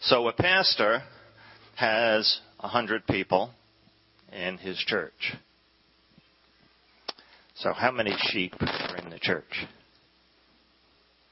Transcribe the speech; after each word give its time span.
So 0.00 0.28
a 0.28 0.32
pastor 0.32 1.02
has 1.76 2.40
a 2.60 2.68
hundred 2.68 3.06
people 3.06 3.50
in 4.32 4.58
his 4.58 4.76
church. 4.78 5.34
So 7.56 7.72
how 7.72 7.90
many 7.90 8.14
sheep 8.18 8.54
are 8.60 8.96
in 8.98 9.10
the 9.10 9.18
church? 9.18 9.66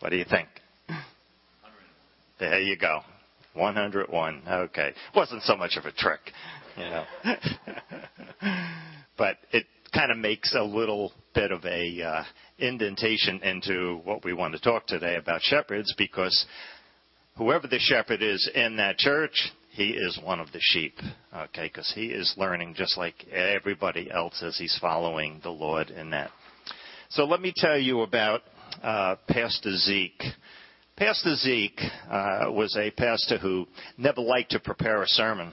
What 0.01 0.11
do 0.11 0.17
you 0.17 0.25
think? 0.29 0.49
There 2.41 2.61
you 2.61 2.77
go. 2.77 3.01
101. 3.53 4.43
Okay. 4.49 4.93
Wasn't 5.15 5.43
so 5.43 5.57
much 5.57 5.77
of 5.77 5.85
a 5.85 5.93
trick, 5.93 6.21
you 6.77 6.85
know. 6.85 7.05
but 9.19 9.37
it 9.53 9.67
kind 9.93 10.11
of 10.11 10.19
makes 10.19 10.55
a 10.55 10.63
little 10.63 11.13
bit 11.35 11.53
of 11.53 11.65
a 11.65 12.03
uh, 12.03 12.25
indentation 12.59 13.41
into 13.43 14.01
what 14.05 14.25
we 14.25 14.33
want 14.33 14.55
to 14.55 14.61
talk 14.61 14.87
today 14.87 15.17
about 15.17 15.43
shepherds 15.43 15.95
because 15.97 16.47
whoever 17.37 17.67
the 17.67 17.79
shepherd 17.79 18.23
is 18.23 18.51
in 18.55 18.77
that 18.77 18.99
church, 18.99 19.53
he 19.71 19.91
is 19.91 20.19
one 20.23 20.41
of 20.41 20.53
the 20.53 20.61
sheep, 20.61 20.95
okay, 21.37 21.67
because 21.67 21.91
he 21.95 22.07
is 22.07 22.35
learning 22.37 22.75
just 22.77 22.97
like 22.97 23.27
everybody 23.33 24.11
else 24.11 24.43
as 24.43 24.57
he's 24.57 24.79
following 24.81 25.41
the 25.43 25.51
Lord 25.51 25.91
in 25.91 26.11
that. 26.11 26.31
So 27.11 27.25
let 27.25 27.41
me 27.41 27.53
tell 27.55 27.79
you 27.79 28.03
about 28.03 28.43
uh, 28.83 29.17
Pastor 29.29 29.73
Zeke. 29.77 30.23
Pastor 30.97 31.35
Zeke 31.35 31.81
uh, 32.09 32.47
was 32.51 32.77
a 32.77 32.93
pastor 32.93 33.39
who 33.39 33.67
never 33.99 34.21
liked 34.21 34.53
to 34.53 34.61
prepare 34.61 35.03
a 35.03 35.09
sermon. 35.09 35.53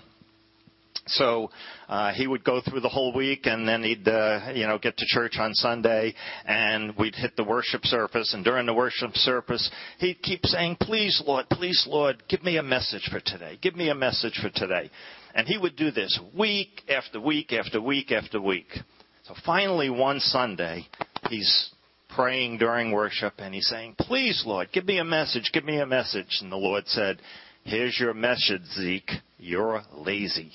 So 1.07 1.49
uh, 1.89 2.13
he 2.13 2.27
would 2.27 2.43
go 2.43 2.61
through 2.61 2.81
the 2.81 2.89
whole 2.89 3.13
week, 3.13 3.45
and 3.45 3.67
then 3.67 3.83
he'd, 3.83 4.07
uh, 4.07 4.51
you 4.53 4.67
know, 4.67 4.77
get 4.77 4.97
to 4.97 5.05
church 5.07 5.37
on 5.39 5.53
Sunday, 5.55 6.13
and 6.45 6.95
we'd 6.95 7.15
hit 7.15 7.35
the 7.35 7.43
worship 7.43 7.85
service. 7.85 8.33
And 8.33 8.45
during 8.45 8.65
the 8.65 8.73
worship 8.73 9.15
service, 9.15 9.69
he'd 9.97 10.21
keep 10.21 10.45
saying, 10.45 10.77
"Please, 10.79 11.21
Lord, 11.25 11.49
please, 11.49 11.85
Lord, 11.87 12.23
give 12.27 12.43
me 12.43 12.57
a 12.57 12.63
message 12.63 13.09
for 13.09 13.19
today. 13.19 13.57
Give 13.61 13.75
me 13.75 13.89
a 13.89 13.95
message 13.95 14.37
for 14.37 14.49
today." 14.49 14.89
And 15.33 15.47
he 15.47 15.57
would 15.57 15.75
do 15.75 15.91
this 15.91 16.19
week 16.37 16.83
after 16.89 17.19
week 17.19 17.51
after 17.53 17.81
week 17.81 18.11
after 18.11 18.39
week. 18.39 18.79
So 19.23 19.33
finally, 19.45 19.89
one 19.89 20.19
Sunday, 20.19 20.87
he's 21.29 21.69
praying 22.09 22.57
during 22.57 22.91
worship, 22.91 23.35
and 23.39 23.53
he's 23.53 23.67
saying, 23.67 23.95
"Please, 23.97 24.43
Lord, 24.45 24.71
give 24.71 24.85
me 24.85 24.99
a 24.99 25.03
message. 25.03 25.51
Give 25.51 25.65
me 25.65 25.79
a 25.79 25.85
message." 25.85 26.39
And 26.41 26.51
the 26.51 26.57
Lord 26.57 26.87
said, 26.87 27.21
"Here's 27.63 27.99
your 27.99 28.13
message, 28.13 28.65
Zeke. 28.75 29.11
You're 29.39 29.83
lazy." 29.93 30.51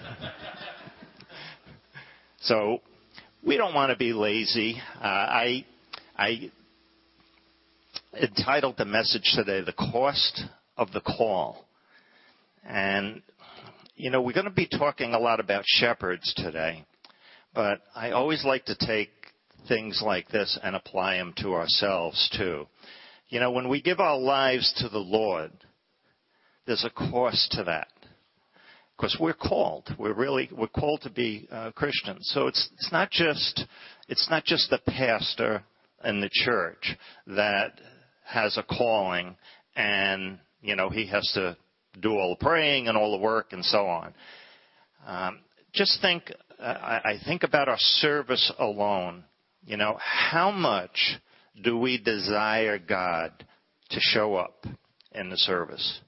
so 2.40 2.80
we 3.44 3.56
don't 3.56 3.74
want 3.74 3.90
to 3.90 3.96
be 3.96 4.12
lazy. 4.12 4.80
Uh, 5.00 5.04
I, 5.04 5.64
I 6.16 6.50
entitled 8.20 8.76
the 8.76 8.84
message 8.84 9.32
today, 9.34 9.62
The 9.64 9.72
Cost 9.72 10.42
of 10.76 10.92
the 10.92 11.00
Call. 11.00 11.64
And, 12.64 13.22
you 13.96 14.10
know, 14.10 14.20
we're 14.20 14.32
going 14.32 14.44
to 14.44 14.50
be 14.50 14.68
talking 14.68 15.14
a 15.14 15.18
lot 15.18 15.40
about 15.40 15.64
shepherds 15.66 16.32
today, 16.36 16.84
but 17.54 17.80
I 17.94 18.10
always 18.10 18.44
like 18.44 18.66
to 18.66 18.76
take 18.76 19.10
things 19.68 20.02
like 20.04 20.28
this 20.28 20.58
and 20.62 20.74
apply 20.74 21.16
them 21.16 21.34
to 21.38 21.54
ourselves 21.54 22.30
too. 22.36 22.66
You 23.28 23.40
know, 23.40 23.52
when 23.52 23.68
we 23.68 23.80
give 23.80 24.00
our 24.00 24.18
lives 24.18 24.72
to 24.78 24.88
the 24.88 24.98
Lord, 24.98 25.52
there's 26.66 26.84
a 26.84 26.90
cost 26.90 27.52
to 27.52 27.64
that 27.64 27.88
because 29.00 29.16
we're 29.18 29.32
called. 29.32 29.88
We're 29.98 30.12
really 30.12 30.50
we're 30.52 30.68
called 30.68 31.00
to 31.02 31.10
be 31.10 31.48
uh, 31.50 31.70
Christians. 31.72 32.30
So 32.34 32.46
it's 32.48 32.68
it's 32.74 32.92
not 32.92 33.10
just 33.10 33.64
it's 34.08 34.28
not 34.28 34.44
just 34.44 34.68
the 34.68 34.78
pastor 34.86 35.62
and 36.02 36.22
the 36.22 36.28
church 36.30 36.96
that 37.28 37.80
has 38.24 38.58
a 38.58 38.62
calling, 38.62 39.36
and 39.74 40.38
you 40.60 40.76
know 40.76 40.90
he 40.90 41.06
has 41.06 41.28
to 41.34 41.56
do 42.00 42.12
all 42.12 42.36
the 42.38 42.44
praying 42.44 42.88
and 42.88 42.96
all 42.96 43.12
the 43.12 43.22
work 43.22 43.52
and 43.52 43.64
so 43.64 43.86
on. 43.86 44.14
Um, 45.06 45.40
just 45.72 46.00
think. 46.02 46.32
Uh, 46.58 46.62
I, 46.62 47.12
I 47.12 47.18
think 47.24 47.42
about 47.42 47.70
our 47.70 47.78
service 47.78 48.52
alone. 48.58 49.24
You 49.64 49.78
know, 49.78 49.96
how 49.98 50.50
much 50.50 51.18
do 51.62 51.78
we 51.78 51.96
desire 51.98 52.78
God 52.78 53.32
to 53.90 54.00
show 54.00 54.34
up 54.34 54.66
in 55.12 55.30
the 55.30 55.38
service? 55.38 56.00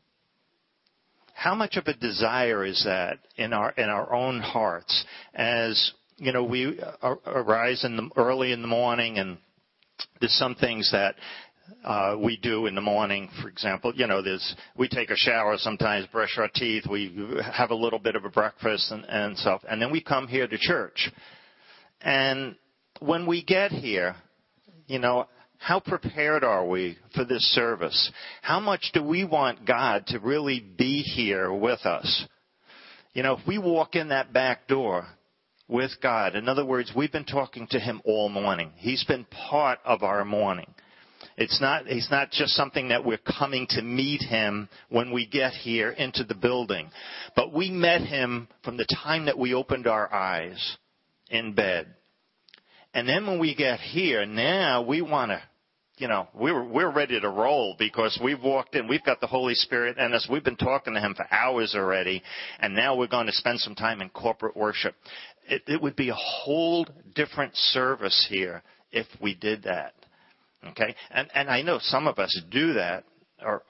How 1.43 1.57
much 1.57 1.77
of 1.77 1.89
a 1.89 1.95
desire 1.95 2.65
is 2.65 2.85
that 2.85 3.19
in 3.37 3.53
our 3.53 3.73
in 3.73 3.89
our 3.89 4.13
own 4.15 4.39
hearts 4.39 5.05
as 5.35 5.93
you 6.17 6.33
know 6.33 6.45
we 6.45 6.81
arise 7.27 7.85
in 7.85 7.97
the 7.97 8.09
early 8.17 8.53
in 8.53 8.63
the 8.63 8.69
morning 8.69 9.19
and 9.19 9.39
there's 10.21 10.33
some 10.35 10.55
things 10.55 10.89
that 10.93 11.17
uh, 11.85 12.17
we 12.23 12.37
do 12.37 12.67
in 12.67 12.75
the 12.75 12.81
morning, 12.81 13.29
for 13.41 13.49
example, 13.49 13.93
you 13.95 14.07
know, 14.07 14.21
there's, 14.21 14.57
we 14.77 14.89
take 14.89 15.11
a 15.11 15.17
shower 15.17 15.57
sometimes, 15.57 16.07
brush 16.09 16.37
our 16.37 16.49
teeth, 16.49 16.85
we 16.91 17.31
have 17.53 17.71
a 17.71 17.75
little 17.75 18.01
bit 18.01 18.17
of 18.17 18.25
a 18.25 18.29
breakfast 18.29 18.91
and, 18.91 19.05
and 19.09 19.39
stuff, 19.39 19.63
and 19.69 19.81
then 19.81 19.91
we 19.91 20.03
come 20.03 20.27
here 20.27 20.47
to 20.47 20.59
church. 20.59 21.11
And 22.01 22.57
when 23.01 23.27
we 23.27 23.45
get 23.45 23.71
here, 23.71 24.17
you 24.87 24.99
know, 24.99 25.27
how 25.63 25.79
prepared 25.79 26.43
are 26.43 26.67
we 26.67 26.99
for 27.15 27.25
this 27.25 27.43
service? 27.55 28.11
How 28.43 28.59
much 28.59 28.91
do 28.93 29.03
we 29.03 29.25
want 29.25 29.65
God 29.65 30.09
to 30.09 30.19
really 30.19 30.59
be 30.59 31.03
here 31.03 31.53
with 31.53 31.87
us? 31.87 32.27
You 33.15 33.23
know, 33.23 33.37
if 33.37 33.47
we 33.47 33.59
walk 33.59 33.95
in 33.95 34.09
that 34.09 34.33
back 34.33 34.67
door 34.67 35.07
with 35.69 35.93
God, 36.03 36.35
in 36.35 36.49
other 36.49 36.65
words, 36.67 36.93
we've 36.97 37.13
been 37.13 37.25
talking 37.25 37.69
to 37.71 37.79
Him 37.79 38.03
all 38.05 38.29
morning. 38.29 38.73
He's 38.75 39.05
been 39.05 39.25
part 39.27 39.79
of 39.85 40.03
our 40.03 40.25
morning. 40.25 40.75
It's 41.37 41.61
not, 41.61 41.87
he's 41.87 42.11
not 42.11 42.33
just 42.33 42.55
something 42.55 42.89
that 42.89 43.05
we're 43.05 43.19
coming 43.19 43.69
to 43.71 43.83
meet 43.83 44.21
him 44.21 44.69
when 44.91 45.13
we 45.13 45.27
get 45.27 45.53
here 45.53 45.91
into 45.91 46.25
the 46.25 46.35
building. 46.35 46.91
But 47.37 47.55
we 47.55 47.71
met 47.71 48.03
him 48.03 48.49
from 48.65 48.77
the 48.77 48.87
time 49.03 49.27
that 49.27 49.39
we 49.39 49.55
opened 49.55 49.87
our 49.87 50.13
eyes 50.13 50.77
in 51.31 51.55
bed. 51.55 51.95
And 52.93 53.09
then 53.09 53.27
when 53.27 53.39
we 53.39 53.55
get 53.55 53.81
here, 53.81 54.27
now 54.27 54.83
we 54.83 55.01
want 55.01 55.31
to 55.31 55.43
you 56.03 56.09
know, 56.09 56.27
we're, 56.35 56.65
we're 56.65 56.91
ready 56.91 57.21
to 57.21 57.29
roll 57.29 57.77
because 57.79 58.19
we've 58.21 58.43
walked 58.43 58.75
in, 58.75 58.89
we've 58.89 59.05
got 59.05 59.21
the 59.21 59.27
Holy 59.29 59.55
Spirit 59.55 59.99
in 59.99 60.13
us, 60.13 60.27
we've 60.29 60.43
been 60.43 60.57
talking 60.57 60.95
to 60.95 61.01
Him 61.01 61.15
for 61.15 61.25
hours 61.33 61.77
already, 61.77 62.25
and 62.59 62.75
now 62.75 62.97
we're 62.97 63.07
going 63.07 63.27
to 63.27 63.33
spend 63.33 63.61
some 63.61 63.77
time 63.77 64.01
in 64.01 64.09
corporate 64.09 64.57
worship. 64.57 64.97
It, 65.49 65.63
it 65.69 65.81
would 65.81 65.95
be 65.95 66.09
a 66.09 66.15
whole 66.15 66.89
different 67.15 67.55
service 67.55 68.27
here 68.29 68.65
if 68.91 69.07
we 69.21 69.37
did 69.37 69.63
that. 69.63 69.95
Okay? 70.71 70.93
And, 71.13 71.29
and 71.37 71.49
I 71.49 71.63
know 71.63 71.79
some 71.81 72.09
of 72.09 72.19
us 72.19 72.37
do 72.51 72.73
that 72.73 73.05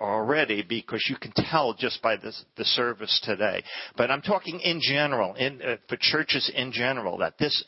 already 0.01 0.65
because 0.67 1.07
you 1.11 1.17
can 1.17 1.33
tell 1.37 1.75
just 1.75 2.01
by 2.01 2.17
this, 2.17 2.47
the 2.57 2.65
service 2.65 3.21
today. 3.25 3.63
But 3.99 4.11
I'm 4.11 4.23
talking 4.23 4.59
in 4.61 4.81
general, 4.83 5.35
in, 5.35 5.61
uh, 5.61 5.77
for 5.87 5.99
churches 6.01 6.51
in 6.55 6.73
general, 6.73 7.19
that 7.19 7.37
this 7.37 7.63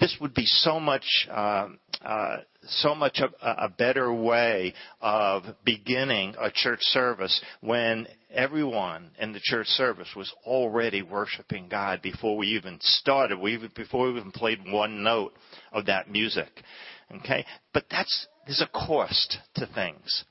this 0.00 0.16
would 0.20 0.34
be 0.34 0.46
so 0.46 0.78
much 0.78 1.04
uh, 1.30 1.68
uh, 2.04 2.36
so 2.62 2.94
much 2.94 3.20
a, 3.20 3.46
a 3.46 3.68
better 3.68 4.12
way 4.12 4.74
of 5.00 5.44
beginning 5.64 6.34
a 6.38 6.50
church 6.50 6.80
service 6.80 7.40
when 7.60 8.06
everyone 8.30 9.10
in 9.18 9.32
the 9.32 9.40
church 9.42 9.66
service 9.68 10.08
was 10.14 10.32
already 10.44 11.02
worshiping 11.02 11.68
God 11.68 12.02
before 12.02 12.36
we 12.36 12.48
even 12.48 12.78
started. 12.80 13.38
We 13.38 13.54
even, 13.54 13.70
before 13.74 14.12
we 14.12 14.18
even 14.18 14.32
played 14.32 14.58
one 14.70 15.02
note 15.02 15.32
of 15.72 15.86
that 15.86 16.10
music. 16.10 16.50
Okay, 17.16 17.44
but 17.72 17.84
that's 17.90 18.26
there's 18.46 18.60
a 18.62 18.66
cost 18.66 19.38
to 19.54 19.66
things. 19.74 20.24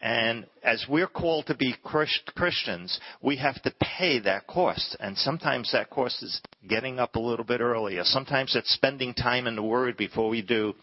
And 0.00 0.44
as 0.62 0.84
we're 0.86 1.06
called 1.06 1.46
to 1.46 1.56
be 1.56 1.74
Christians, 1.82 3.00
we 3.22 3.36
have 3.36 3.62
to 3.62 3.72
pay 3.80 4.18
that 4.20 4.46
cost. 4.46 4.96
And 5.00 5.16
sometimes 5.16 5.72
that 5.72 5.88
cost 5.88 6.22
is 6.22 6.42
getting 6.68 6.98
up 6.98 7.16
a 7.16 7.20
little 7.20 7.44
bit 7.44 7.60
earlier. 7.60 8.02
Sometimes 8.04 8.54
it's 8.56 8.72
spending 8.72 9.14
time 9.14 9.46
in 9.46 9.56
the 9.56 9.62
Word 9.62 9.96
before 9.96 10.28
we 10.28 10.42
do 10.42 10.74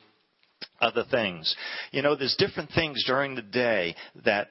other 0.79 1.03
things. 1.09 1.55
You 1.91 2.01
know, 2.01 2.15
there's 2.15 2.35
different 2.37 2.71
things 2.71 3.03
during 3.05 3.35
the 3.35 3.41
day 3.41 3.95
that 4.25 4.49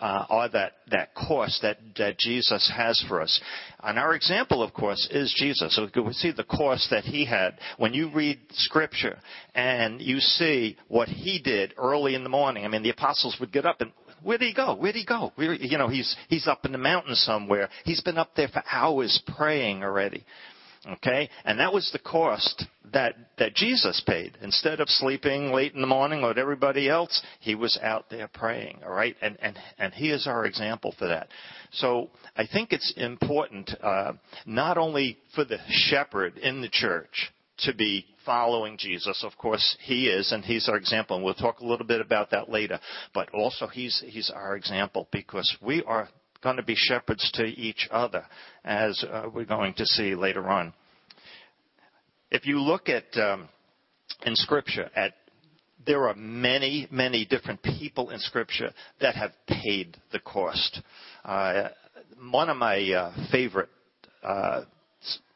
uh, 0.00 0.26
are 0.28 0.48
that, 0.48 0.72
that 0.90 1.14
course 1.14 1.58
that, 1.62 1.78
that 1.96 2.18
Jesus 2.18 2.70
has 2.76 3.02
for 3.08 3.20
us. 3.20 3.40
And 3.82 3.98
our 3.98 4.14
example, 4.14 4.62
of 4.62 4.72
course, 4.74 5.06
is 5.10 5.34
Jesus. 5.36 5.76
So 5.76 5.88
we 6.02 6.12
see 6.14 6.32
the 6.32 6.44
course 6.44 6.86
that 6.90 7.04
he 7.04 7.24
had. 7.24 7.58
When 7.78 7.94
you 7.94 8.10
read 8.12 8.40
Scripture 8.52 9.18
and 9.54 10.00
you 10.00 10.18
see 10.18 10.76
what 10.88 11.08
he 11.08 11.40
did 11.40 11.74
early 11.78 12.14
in 12.14 12.24
the 12.24 12.28
morning, 12.28 12.64
I 12.64 12.68
mean, 12.68 12.82
the 12.82 12.90
apostles 12.90 13.36
would 13.38 13.52
get 13.52 13.66
up 13.66 13.80
and 13.80 13.92
where 14.24 14.38
did 14.38 14.46
he 14.46 14.54
go? 14.54 14.74
Where 14.74 14.92
did 14.92 14.98
he 14.98 15.06
go? 15.06 15.32
Where, 15.36 15.54
you 15.54 15.78
know, 15.78 15.88
he's 15.88 16.16
he's 16.28 16.46
up 16.46 16.64
in 16.64 16.72
the 16.72 16.78
mountains 16.78 17.20
somewhere. 17.20 17.68
He's 17.84 18.00
been 18.00 18.18
up 18.18 18.34
there 18.36 18.48
for 18.48 18.62
hours 18.70 19.22
praying 19.36 19.82
already. 19.84 20.24
Okay? 20.86 21.30
And 21.44 21.60
that 21.60 21.72
was 21.72 21.90
the 21.92 21.98
cost 21.98 22.66
that, 22.92 23.14
that 23.38 23.54
Jesus 23.54 24.02
paid. 24.06 24.36
Instead 24.42 24.80
of 24.80 24.88
sleeping 24.88 25.52
late 25.52 25.74
in 25.74 25.80
the 25.80 25.86
morning 25.86 26.20
like 26.20 26.36
everybody 26.36 26.88
else, 26.88 27.22
he 27.40 27.54
was 27.54 27.78
out 27.82 28.10
there 28.10 28.28
praying. 28.28 28.80
All 28.84 28.92
right? 28.92 29.16
And, 29.22 29.38
and, 29.40 29.58
and 29.78 29.94
he 29.94 30.10
is 30.10 30.26
our 30.26 30.44
example 30.44 30.94
for 30.98 31.08
that. 31.08 31.28
So 31.72 32.10
I 32.36 32.46
think 32.46 32.72
it's 32.72 32.92
important, 32.96 33.70
uh, 33.82 34.12
not 34.46 34.76
only 34.76 35.18
for 35.34 35.44
the 35.44 35.58
shepherd 35.68 36.36
in 36.38 36.60
the 36.60 36.68
church 36.68 37.32
to 37.58 37.74
be 37.74 38.06
following 38.24 38.76
Jesus. 38.78 39.24
Of 39.24 39.36
course, 39.38 39.76
he 39.80 40.08
is, 40.08 40.32
and 40.32 40.44
he's 40.44 40.68
our 40.68 40.76
example, 40.76 41.16
and 41.16 41.24
we'll 41.24 41.34
talk 41.34 41.60
a 41.60 41.66
little 41.66 41.86
bit 41.86 42.00
about 42.00 42.30
that 42.30 42.48
later. 42.48 42.80
But 43.12 43.32
also, 43.32 43.66
he's, 43.66 44.02
he's 44.06 44.30
our 44.34 44.56
example 44.56 45.08
because 45.12 45.56
we 45.60 45.82
are 45.84 46.08
going 46.42 46.56
to 46.56 46.62
be 46.62 46.74
shepherds 46.76 47.30
to 47.34 47.44
each 47.44 47.88
other, 47.90 48.24
as 48.64 49.02
uh, 49.10 49.28
we're 49.32 49.44
going 49.44 49.74
to 49.74 49.86
see 49.86 50.14
later 50.14 50.48
on. 50.48 50.74
If 52.30 52.46
you 52.46 52.60
look 52.60 52.88
at 52.88 53.04
um, 53.16 53.48
in 54.26 54.34
Scripture 54.36 54.90
at 54.94 55.14
there 55.86 56.08
are 56.08 56.14
many, 56.14 56.88
many 56.90 57.24
different 57.24 57.62
people 57.62 58.10
in 58.10 58.18
Scripture 58.18 58.70
that 59.00 59.14
have 59.14 59.32
paid 59.46 59.96
the 60.12 60.18
cost. 60.18 60.80
Uh, 61.24 61.68
one 62.30 62.48
of 62.48 62.56
my 62.56 62.90
uh, 62.90 63.28
favorite 63.30 63.68
uh, 64.22 64.62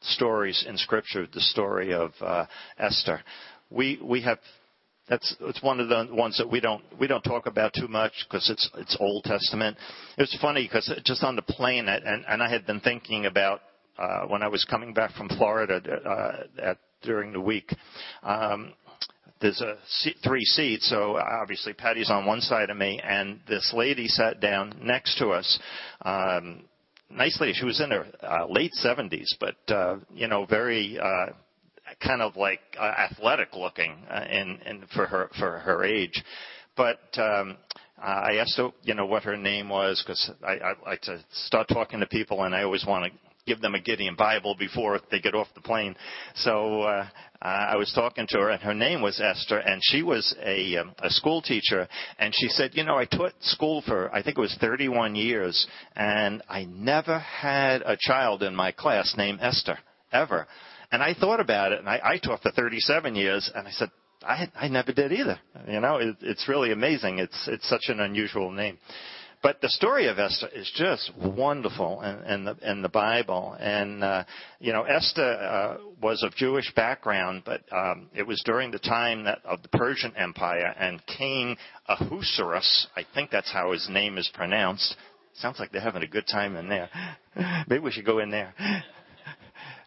stories 0.01 0.65
in 0.67 0.77
Scripture, 0.77 1.27
the 1.31 1.41
story 1.41 1.93
of 1.93 2.11
uh, 2.21 2.45
Esther. 2.77 3.21
We 3.69 3.99
we 4.03 4.21
have 4.21 4.39
that's 5.07 5.35
it's 5.41 5.61
one 5.63 5.79
of 5.79 5.89
the 5.89 6.07
ones 6.11 6.37
that 6.37 6.49
we 6.49 6.59
don't 6.59 6.83
we 6.99 7.07
don't 7.07 7.23
talk 7.23 7.47
about 7.47 7.73
too 7.73 7.87
much 7.87 8.13
because 8.27 8.49
it's 8.49 8.69
it's 8.77 8.95
Old 8.99 9.23
Testament. 9.23 9.77
It 10.17 10.21
was 10.21 10.37
funny 10.41 10.63
because 10.63 10.91
just 11.03 11.23
on 11.23 11.35
the 11.35 11.41
plane, 11.41 11.87
and 11.87 12.25
and 12.27 12.43
I 12.43 12.49
had 12.49 12.65
been 12.65 12.79
thinking 12.79 13.25
about 13.25 13.61
uh, 13.97 14.27
when 14.27 14.43
I 14.43 14.47
was 14.47 14.63
coming 14.65 14.93
back 14.93 15.13
from 15.13 15.27
Florida 15.29 15.81
uh, 16.05 16.61
at 16.61 16.77
during 17.01 17.33
the 17.33 17.41
week. 17.41 17.73
Um, 18.23 18.73
there's 19.41 19.61
a 19.61 19.77
three 20.23 20.43
seats, 20.43 20.89
so 20.89 21.17
obviously 21.17 21.73
Patty's 21.73 22.11
on 22.11 22.25
one 22.25 22.41
side 22.41 22.69
of 22.69 22.77
me, 22.77 22.99
and 23.01 23.39
this 23.47 23.73
lady 23.73 24.07
sat 24.07 24.41
down 24.41 24.73
next 24.81 25.17
to 25.19 25.29
us. 25.29 25.59
Um, 26.01 26.63
nice 27.09 27.39
lady. 27.39 27.53
She 27.53 27.65
was 27.65 27.81
in 27.81 27.91
her 27.91 28.05
uh, 28.21 28.47
late 28.47 28.71
70s, 28.83 29.27
but 29.39 29.55
uh, 29.67 29.97
you 30.13 30.27
know, 30.27 30.45
very 30.45 30.99
uh, 30.99 31.27
kind 32.05 32.21
of 32.21 32.35
like 32.35 32.59
uh, 32.79 32.83
athletic 32.83 33.55
looking 33.55 33.95
uh, 34.09 34.25
in, 34.29 34.59
in 34.65 34.83
for 34.93 35.05
her 35.05 35.29
for 35.37 35.59
her 35.59 35.83
age. 35.83 36.23
But 36.77 36.99
um, 37.17 37.57
I 38.01 38.37
asked 38.37 38.57
her, 38.57 38.69
you 38.83 38.93
know, 38.93 39.05
what 39.05 39.23
her 39.23 39.35
name 39.35 39.69
was 39.69 40.01
because 40.05 40.31
I, 40.43 40.53
I 40.53 40.73
like 40.85 41.01
to 41.01 41.19
start 41.31 41.67
talking 41.67 41.99
to 41.99 42.07
people, 42.07 42.43
and 42.43 42.55
I 42.55 42.63
always 42.63 42.85
want 42.85 43.11
to 43.11 43.19
give 43.45 43.61
them 43.61 43.75
a 43.75 43.81
Gideon 43.81 44.15
Bible 44.15 44.55
before 44.57 44.99
they 45.11 45.19
get 45.19 45.35
off 45.35 45.47
the 45.55 45.61
plane. 45.61 45.95
So 46.35 46.83
uh, 46.83 47.07
I 47.41 47.77
was 47.77 47.91
talking 47.93 48.27
to 48.29 48.37
her, 48.39 48.49
and 48.49 48.61
her 48.63 48.73
name 48.73 49.01
was 49.01 49.21
Esther, 49.21 49.59
and 49.59 49.81
she 49.83 50.03
was 50.03 50.35
a, 50.43 50.75
um, 50.77 50.93
a 50.99 51.09
school 51.09 51.41
teacher. 51.41 51.87
And 52.17 52.35
she 52.35 52.49
said, 52.49 52.71
"You 52.75 52.83
know, 52.83 52.97
I 52.97 53.05
taught 53.05 53.33
school 53.41 53.81
for 53.81 54.13
I 54.13 54.21
think 54.21 54.37
it 54.37 54.41
was 54.41 54.55
31 54.59 55.15
years, 55.15 55.65
and 55.95 56.41
I 56.49 56.65
never 56.65 57.17
had 57.19 57.81
a 57.85 57.97
child 57.97 58.43
in 58.43 58.55
my 58.55 58.71
class 58.71 59.15
named 59.17 59.39
Esther 59.41 59.79
ever." 60.11 60.47
And 60.91 61.01
I 61.01 61.13
thought 61.13 61.39
about 61.39 61.71
it, 61.71 61.79
and 61.79 61.87
I, 61.87 62.01
I 62.03 62.17
taught 62.17 62.41
for 62.41 62.51
37 62.51 63.15
years, 63.15 63.49
and 63.53 63.67
I 63.67 63.71
said, 63.71 63.89
I, 64.23 64.49
I 64.55 64.67
never 64.67 64.91
did 64.91 65.11
either. 65.13 65.39
You 65.67 65.79
know, 65.79 65.97
it, 65.97 66.17
it's 66.21 66.49
really 66.49 66.71
amazing. 66.71 67.19
It's 67.19 67.47
it's 67.47 67.69
such 67.69 67.85
an 67.87 67.99
unusual 67.99 68.51
name. 68.51 68.77
But 69.41 69.61
the 69.61 69.69
story 69.69 70.07
of 70.07 70.19
Esther 70.19 70.49
is 70.53 70.69
just 70.75 71.11
wonderful 71.17 72.01
in, 72.01 72.23
in 72.25 72.43
the 72.43 72.57
in 72.61 72.81
the 72.81 72.89
Bible. 72.89 73.55
And 73.57 74.03
uh, 74.03 74.25
you 74.59 74.73
know, 74.73 74.83
Esther 74.83 75.21
uh, 75.23 75.77
was 76.01 76.23
of 76.23 76.35
Jewish 76.35 76.73
background, 76.75 77.43
but 77.45 77.61
um, 77.71 78.09
it 78.13 78.27
was 78.27 78.41
during 78.45 78.71
the 78.71 78.79
time 78.79 79.23
that, 79.23 79.39
of 79.45 79.61
the 79.61 79.69
Persian 79.69 80.13
Empire, 80.17 80.75
and 80.77 81.01
King 81.05 81.55
Ahasuerus, 81.87 82.87
I 82.97 83.05
think 83.13 83.31
that's 83.31 83.51
how 83.51 83.71
his 83.71 83.87
name 83.89 84.17
is 84.17 84.29
pronounced. 84.33 84.97
Sounds 85.35 85.57
like 85.57 85.71
they're 85.71 85.79
having 85.79 86.03
a 86.03 86.07
good 86.07 86.27
time 86.27 86.57
in 86.57 86.67
there. 86.67 86.89
Maybe 87.69 87.79
we 87.79 87.91
should 87.91 88.05
go 88.05 88.19
in 88.19 88.31
there. 88.31 88.53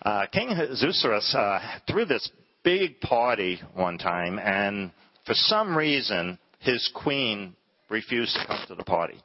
Uh, 0.04 0.26
King 0.26 0.48
Ahasuerus 0.48 1.32
uh, 1.32 1.60
threw 1.88 2.04
this 2.04 2.28
big 2.64 3.00
party 3.00 3.60
one 3.74 3.98
time, 3.98 4.36
and 4.40 4.90
for 5.24 5.34
some 5.34 5.76
reason, 5.76 6.40
his 6.58 6.90
queen 6.92 7.54
refused 7.92 8.34
to 8.34 8.46
come 8.46 8.64
to 8.68 8.74
the 8.74 8.84
party. 8.84 9.22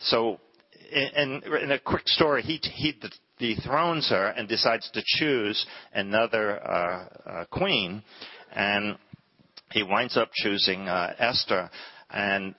So, 0.00 0.40
in, 0.90 1.42
in 1.62 1.70
a 1.72 1.78
quick 1.78 2.08
story, 2.08 2.42
he, 2.42 2.58
he 2.62 2.94
dethrones 3.38 4.08
her 4.10 4.28
and 4.28 4.48
decides 4.48 4.90
to 4.92 5.02
choose 5.04 5.66
another 5.92 6.60
uh, 6.66 7.08
uh, 7.30 7.44
queen, 7.50 8.02
and 8.52 8.96
he 9.70 9.82
winds 9.82 10.16
up 10.16 10.30
choosing 10.32 10.88
uh, 10.88 11.14
Esther. 11.18 11.70
And 12.10 12.54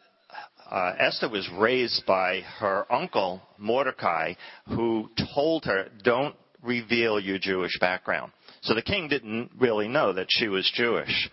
uh, 0.70 0.94
Esther 1.00 1.30
was 1.30 1.50
raised 1.58 2.06
by 2.06 2.42
her 2.60 2.86
uncle 2.92 3.42
Mordecai, 3.58 4.34
who 4.68 5.10
told 5.34 5.66
her, 5.66 5.88
"Don't 6.04 6.36
reveal 6.62 7.20
your 7.20 7.40
Jewish 7.40 7.78
background." 7.80 8.32
So 8.62 8.76
the 8.76 8.82
king 8.82 9.08
didn't 9.08 9.52
really 9.58 9.88
know 9.88 10.14
that 10.14 10.28
she 10.30 10.48
was 10.48 10.70
Jewish 10.76 11.30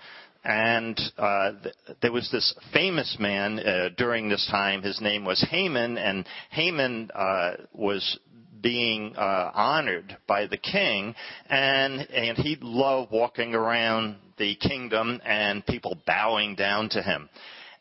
and 0.46 1.00
uh, 1.18 1.52
th- 1.60 1.74
there 2.00 2.12
was 2.12 2.30
this 2.30 2.54
famous 2.72 3.16
man 3.18 3.58
uh, 3.58 3.88
during 3.96 4.28
this 4.28 4.46
time. 4.48 4.80
His 4.80 5.00
name 5.00 5.24
was 5.24 5.44
Haman, 5.50 5.98
and 5.98 6.24
Haman 6.50 7.10
uh, 7.12 7.54
was 7.72 8.20
being 8.62 9.16
uh, 9.16 9.50
honored 9.52 10.16
by 10.28 10.46
the 10.46 10.56
king, 10.56 11.16
and 11.50 12.00
and 12.12 12.38
he 12.38 12.56
loved 12.60 13.10
walking 13.10 13.56
around 13.56 14.18
the 14.38 14.54
kingdom 14.54 15.20
and 15.24 15.66
people 15.66 15.98
bowing 16.06 16.54
down 16.54 16.90
to 16.90 17.02
him. 17.02 17.28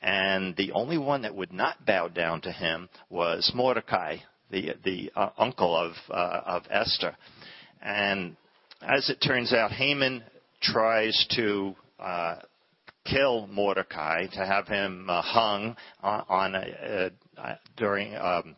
And 0.01 0.55
the 0.55 0.71
only 0.71 0.97
one 0.97 1.21
that 1.21 1.35
would 1.35 1.53
not 1.53 1.85
bow 1.85 2.07
down 2.07 2.41
to 2.41 2.51
him 2.51 2.89
was 3.11 3.51
Mordecai, 3.53 4.17
the 4.49 4.73
the 4.83 5.11
uh, 5.15 5.29
uncle 5.37 5.75
of 5.77 5.93
uh, 6.09 6.41
of 6.47 6.63
Esther. 6.71 7.15
And 7.79 8.35
as 8.81 9.11
it 9.11 9.17
turns 9.17 9.53
out, 9.53 9.71
Haman 9.71 10.23
tries 10.63 11.27
to 11.35 11.75
uh, 11.99 12.37
kill 13.05 13.47
Mordecai, 13.47 14.27
to 14.33 14.45
have 14.45 14.67
him 14.67 15.09
uh, 15.09 15.21
hung 15.21 15.75
on, 16.01 16.25
on 16.27 16.55
a, 16.55 17.11
a, 17.37 17.59
during 17.77 18.15
um, 18.15 18.55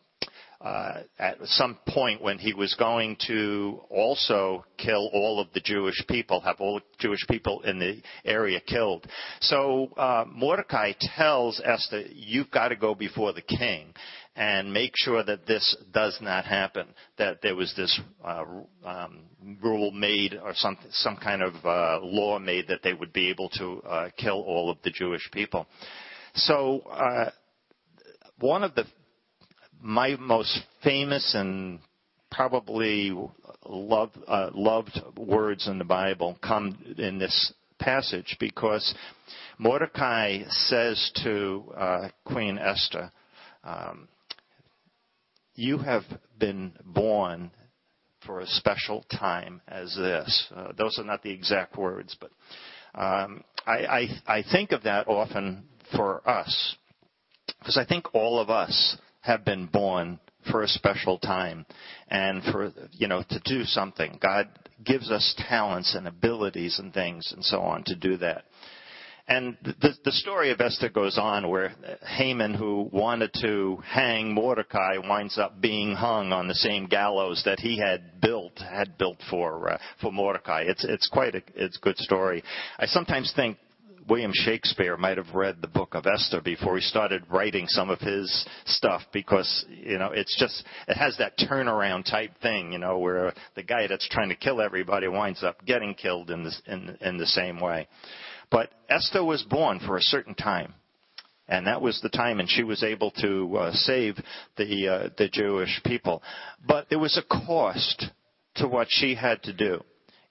uh, 0.59 1.01
at 1.19 1.37
some 1.43 1.77
point 1.87 2.21
when 2.21 2.39
he 2.39 2.53
was 2.53 2.73
going 2.79 3.15
to 3.27 3.79
also 3.89 4.65
kill 4.77 5.07
all 5.13 5.39
of 5.39 5.47
the 5.53 5.59
Jewish 5.59 6.03
people, 6.07 6.41
have 6.41 6.59
all 6.59 6.81
Jewish 6.97 7.19
people 7.29 7.61
in 7.61 7.77
the 7.77 8.01
area 8.25 8.59
killed. 8.59 9.05
So 9.39 9.91
uh, 9.97 10.25
Mordecai 10.27 10.93
tells 11.15 11.61
Esther, 11.63 12.05
"You've 12.11 12.49
got 12.49 12.69
to 12.69 12.75
go 12.75 12.95
before 12.95 13.33
the 13.33 13.41
king." 13.41 13.93
And 14.37 14.71
make 14.71 14.91
sure 14.95 15.23
that 15.23 15.47
this 15.47 15.75
does 15.91 16.17
not 16.21 16.45
happen. 16.45 16.87
That 17.17 17.41
there 17.41 17.55
was 17.55 17.73
this 17.75 17.99
uh, 18.23 18.43
um, 18.85 19.23
rule 19.61 19.91
made 19.91 20.35
or 20.41 20.53
some 20.53 20.77
some 20.91 21.17
kind 21.17 21.41
of 21.41 21.53
uh, 21.65 21.99
law 22.03 22.39
made 22.39 22.67
that 22.67 22.81
they 22.83 22.93
would 22.93 23.11
be 23.11 23.29
able 23.29 23.49
to 23.57 23.81
uh, 23.81 24.09
kill 24.17 24.41
all 24.43 24.69
of 24.69 24.77
the 24.83 24.91
Jewish 24.91 25.29
people. 25.31 25.65
So 26.35 26.81
uh, 26.81 27.31
one 28.39 28.63
of 28.63 28.75
the 28.75 28.85
my 29.81 30.15
most 30.17 30.59
famous 30.83 31.33
and 31.35 31.79
probably 32.31 33.11
loved, 33.65 34.17
uh, 34.27 34.49
loved 34.53 34.99
words 35.17 35.67
in 35.67 35.77
the 35.77 35.85
Bible 35.85 36.37
come 36.43 36.95
in 36.97 37.19
this 37.19 37.53
passage 37.79 38.37
because 38.39 38.93
Mordecai 39.57 40.43
says 40.49 41.11
to 41.23 41.63
uh, 41.75 42.09
Queen 42.25 42.57
Esther, 42.57 43.11
um, 43.63 44.07
"You 45.57 45.79
have 45.79 46.05
been 46.37 46.73
born 46.85 47.51
for 48.25 48.39
a 48.39 48.47
special 48.47 49.03
time 49.11 49.61
as 49.67 49.93
this." 49.95 50.47
Uh, 50.55 50.71
those 50.77 50.97
are 50.97 51.03
not 51.03 51.23
the 51.23 51.31
exact 51.31 51.77
words, 51.77 52.15
but 52.19 52.31
um, 52.95 53.43
I, 53.65 53.85
I, 54.27 54.37
I 54.37 54.43
think 54.49 54.71
of 54.71 54.83
that 54.83 55.07
often 55.07 55.65
for 55.95 56.27
us 56.27 56.75
because 57.59 57.77
I 57.77 57.85
think 57.85 58.13
all 58.13 58.39
of 58.39 58.49
us 58.49 58.97
have 59.21 59.43
been 59.43 59.65
born 59.65 60.19
for 60.51 60.63
a 60.63 60.67
special 60.67 61.17
time 61.19 61.65
and 62.07 62.43
for 62.43 62.71
you 62.91 63.07
know 63.07 63.23
to 63.29 63.39
do 63.43 63.63
something 63.63 64.17
god 64.21 64.47
gives 64.83 65.11
us 65.11 65.35
talents 65.49 65.95
and 65.95 66.07
abilities 66.07 66.79
and 66.79 66.93
things 66.93 67.33
and 67.33 67.43
so 67.43 67.59
on 67.59 67.83
to 67.83 67.95
do 67.95 68.15
that 68.17 68.45
the, 69.27 69.91
the 70.05 70.11
story 70.11 70.51
of 70.51 70.61
Esther 70.61 70.89
goes 70.89 71.17
on 71.17 71.49
where 71.49 71.73
Haman, 72.05 72.53
who 72.53 72.89
wanted 72.91 73.31
to 73.41 73.77
hang 73.85 74.33
Mordecai, 74.33 74.97
winds 74.97 75.37
up 75.37 75.59
being 75.59 75.93
hung 75.95 76.31
on 76.31 76.47
the 76.47 76.55
same 76.55 76.87
gallows 76.87 77.41
that 77.45 77.59
he 77.59 77.77
had 77.77 78.21
built, 78.21 78.57
had 78.59 78.97
built 78.97 79.17
for 79.29 79.73
uh, 79.73 79.77
for 80.01 80.11
Mordecai. 80.11 80.63
It's 80.67 80.85
it's 80.85 81.09
quite 81.09 81.35
a 81.35 81.41
it's 81.55 81.77
good 81.77 81.97
story. 81.97 82.43
I 82.79 82.85
sometimes 82.85 83.33
think 83.35 83.57
William 84.07 84.31
Shakespeare 84.33 84.95
might 84.95 85.17
have 85.17 85.35
read 85.35 85.57
the 85.61 85.67
book 85.67 85.93
of 85.93 86.05
Esther 86.05 86.39
before 86.39 86.77
he 86.77 86.81
started 86.81 87.23
writing 87.29 87.67
some 87.67 87.89
of 87.89 87.99
his 87.99 88.45
stuff 88.65 89.01
because, 89.11 89.65
you 89.69 89.97
know, 89.97 90.11
it's 90.13 90.37
just, 90.39 90.63
it 90.87 90.95
has 90.95 91.17
that 91.17 91.37
turnaround 91.37 92.09
type 92.09 92.31
thing, 92.41 92.71
you 92.71 92.79
know, 92.79 92.99
where 92.99 93.33
the 93.55 93.63
guy 93.63 93.85
that's 93.87 94.07
trying 94.07 94.29
to 94.29 94.35
kill 94.35 94.61
everybody 94.61 95.09
winds 95.09 95.43
up 95.43 95.63
getting 95.65 95.93
killed 95.93 96.29
in, 96.29 96.43
this, 96.43 96.61
in, 96.67 96.97
in 97.01 97.17
the 97.17 97.25
same 97.25 97.59
way. 97.59 97.87
But 98.49 98.71
Esther 98.89 99.23
was 99.23 99.43
born 99.43 99.79
for 99.79 99.97
a 99.97 100.01
certain 100.01 100.35
time. 100.35 100.73
And 101.49 101.65
that 101.67 101.81
was 101.81 102.01
the 102.01 102.09
time, 102.09 102.39
and 102.41 102.49
she 102.49 102.63
was 102.63 102.83
able 102.83 103.11
to 103.21 103.57
uh, 103.57 103.71
save 103.71 104.17
the 104.57 104.87
uh, 104.87 105.09
the 105.17 105.29
Jewish 105.29 105.81
people. 105.85 106.21
But 106.67 106.89
there 106.89 106.99
was 106.99 107.17
a 107.17 107.21
cost 107.21 108.07
to 108.55 108.67
what 108.67 108.87
she 108.89 109.15
had 109.15 109.41
to 109.43 109.53
do. 109.53 109.81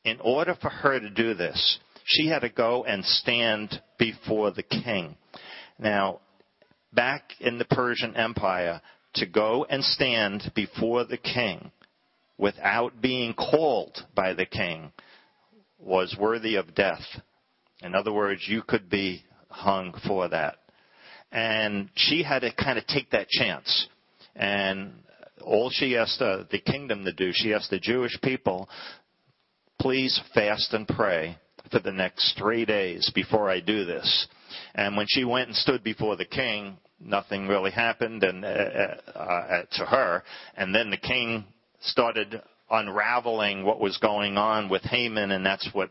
In 0.04 0.20
order 0.20 0.54
for 0.60 0.68
her 0.68 1.00
to 1.00 1.08
do 1.08 1.32
this, 1.32 1.78
she 2.04 2.28
had 2.28 2.40
to 2.40 2.50
go 2.50 2.84
and 2.84 3.02
stand 3.02 3.80
before 3.98 4.50
the 4.50 4.62
king. 4.62 5.16
Now, 5.78 6.20
back 6.92 7.32
in 7.40 7.58
the 7.58 7.64
Persian 7.64 8.14
Empire, 8.14 8.82
to 9.14 9.26
go 9.26 9.66
and 9.68 9.82
stand 9.82 10.52
before 10.54 11.04
the 11.04 11.16
king 11.16 11.72
without 12.38 13.00
being 13.00 13.32
called 13.32 13.96
by 14.14 14.34
the 14.34 14.46
king 14.46 14.92
was 15.78 16.16
worthy 16.18 16.56
of 16.56 16.74
death. 16.74 17.04
In 17.86 17.94
other 17.94 18.12
words, 18.12 18.42
you 18.46 18.62
could 18.62 18.90
be 18.90 19.24
hung 19.48 19.94
for 20.06 20.28
that. 20.28 20.58
And 21.32 21.88
she 21.94 22.22
had 22.22 22.40
to 22.40 22.52
kind 22.52 22.78
of 22.78 22.86
take 22.86 23.10
that 23.10 23.28
chance. 23.28 23.88
And 24.34 24.92
all 25.42 25.70
she 25.70 25.96
asked 25.96 26.20
uh, 26.20 26.44
the 26.50 26.58
kingdom 26.58 27.04
to 27.04 27.12
do, 27.12 27.30
she 27.32 27.54
asked 27.54 27.70
the 27.70 27.78
Jewish 27.78 28.18
people, 28.22 28.68
please 29.80 30.20
fast 30.34 30.72
and 30.74 30.86
pray 30.86 31.38
for 31.70 31.78
the 31.78 31.92
next 31.92 32.36
three 32.36 32.64
days 32.64 33.10
before 33.14 33.48
I 33.48 33.60
do 33.60 33.84
this. 33.84 34.28
And 34.74 34.96
when 34.96 35.06
she 35.08 35.24
went 35.24 35.48
and 35.48 35.56
stood 35.56 35.82
before 35.82 36.16
the 36.16 36.24
king, 36.24 36.78
nothing 37.00 37.46
really 37.46 37.70
happened 37.70 38.22
and 38.24 38.44
uh, 38.44 38.48
uh, 38.48 39.18
uh, 39.18 39.62
to 39.72 39.84
her. 39.86 40.22
And 40.56 40.74
then 40.74 40.90
the 40.90 40.96
king 40.96 41.44
started 41.80 42.42
unraveling 42.70 43.64
what 43.64 43.80
was 43.80 43.96
going 43.98 44.36
on 44.36 44.68
with 44.68 44.82
Haman, 44.82 45.30
and 45.30 45.44
that's 45.44 45.68
what 45.72 45.90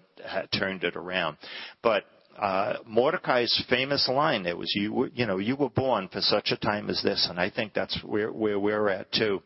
turned 0.57 0.83
it 0.83 0.95
around. 0.95 1.37
But 1.81 2.03
uh, 2.37 2.77
Mordecai's 2.85 3.63
famous 3.69 4.09
line, 4.09 4.45
it 4.45 4.57
was 4.57 4.71
you, 4.75 5.09
you 5.13 5.25
know, 5.25 5.37
you 5.37 5.55
were 5.55 5.69
born 5.69 6.09
for 6.09 6.21
such 6.21 6.51
a 6.51 6.57
time 6.57 6.89
as 6.89 7.01
this, 7.01 7.27
and 7.29 7.39
I 7.39 7.49
think 7.49 7.73
that's 7.73 7.97
where, 8.03 8.31
where 8.31 8.59
we're 8.59 8.89
at 8.89 9.11
too. 9.11 9.41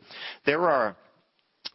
There 0.45 0.69
are 0.69 0.95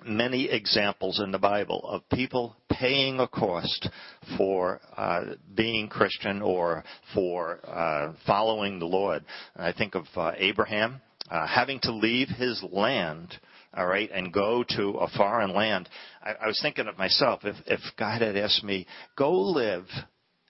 many 0.05 0.51
examples 0.51 1.21
in 1.21 1.31
the 1.31 1.39
Bible 1.39 1.85
of 1.85 2.09
people 2.09 2.57
paying 2.69 3.21
a 3.21 3.29
cost 3.29 3.89
for 4.37 4.81
uh, 4.97 5.23
being 5.55 5.89
Christian 5.89 6.43
or 6.43 6.83
for 7.15 7.61
uh, 7.65 8.13
following 8.27 8.81
the 8.81 8.87
Lord. 8.87 9.25
I 9.57 9.73
think 9.73 9.95
of 9.95 10.07
uh, 10.17 10.33
Abraham 10.37 11.01
uh, 11.31 11.47
having 11.47 11.79
to 11.81 11.93
leave 11.93 12.29
his 12.29 12.63
land 12.73 13.39
all 13.77 13.87
right, 13.87 14.11
and 14.13 14.33
go 14.33 14.65
to 14.77 14.91
a 14.99 15.09
foreign 15.09 15.53
land. 15.53 15.89
I, 16.23 16.45
I 16.45 16.47
was 16.47 16.59
thinking 16.61 16.87
of 16.87 16.99
myself, 16.99 17.41
if, 17.45 17.57
if 17.67 17.81
God 17.99 18.23
had 18.23 18.37
asked 18.37 18.65
me, 18.65 18.87
go 19.17 19.33
live 19.33 19.87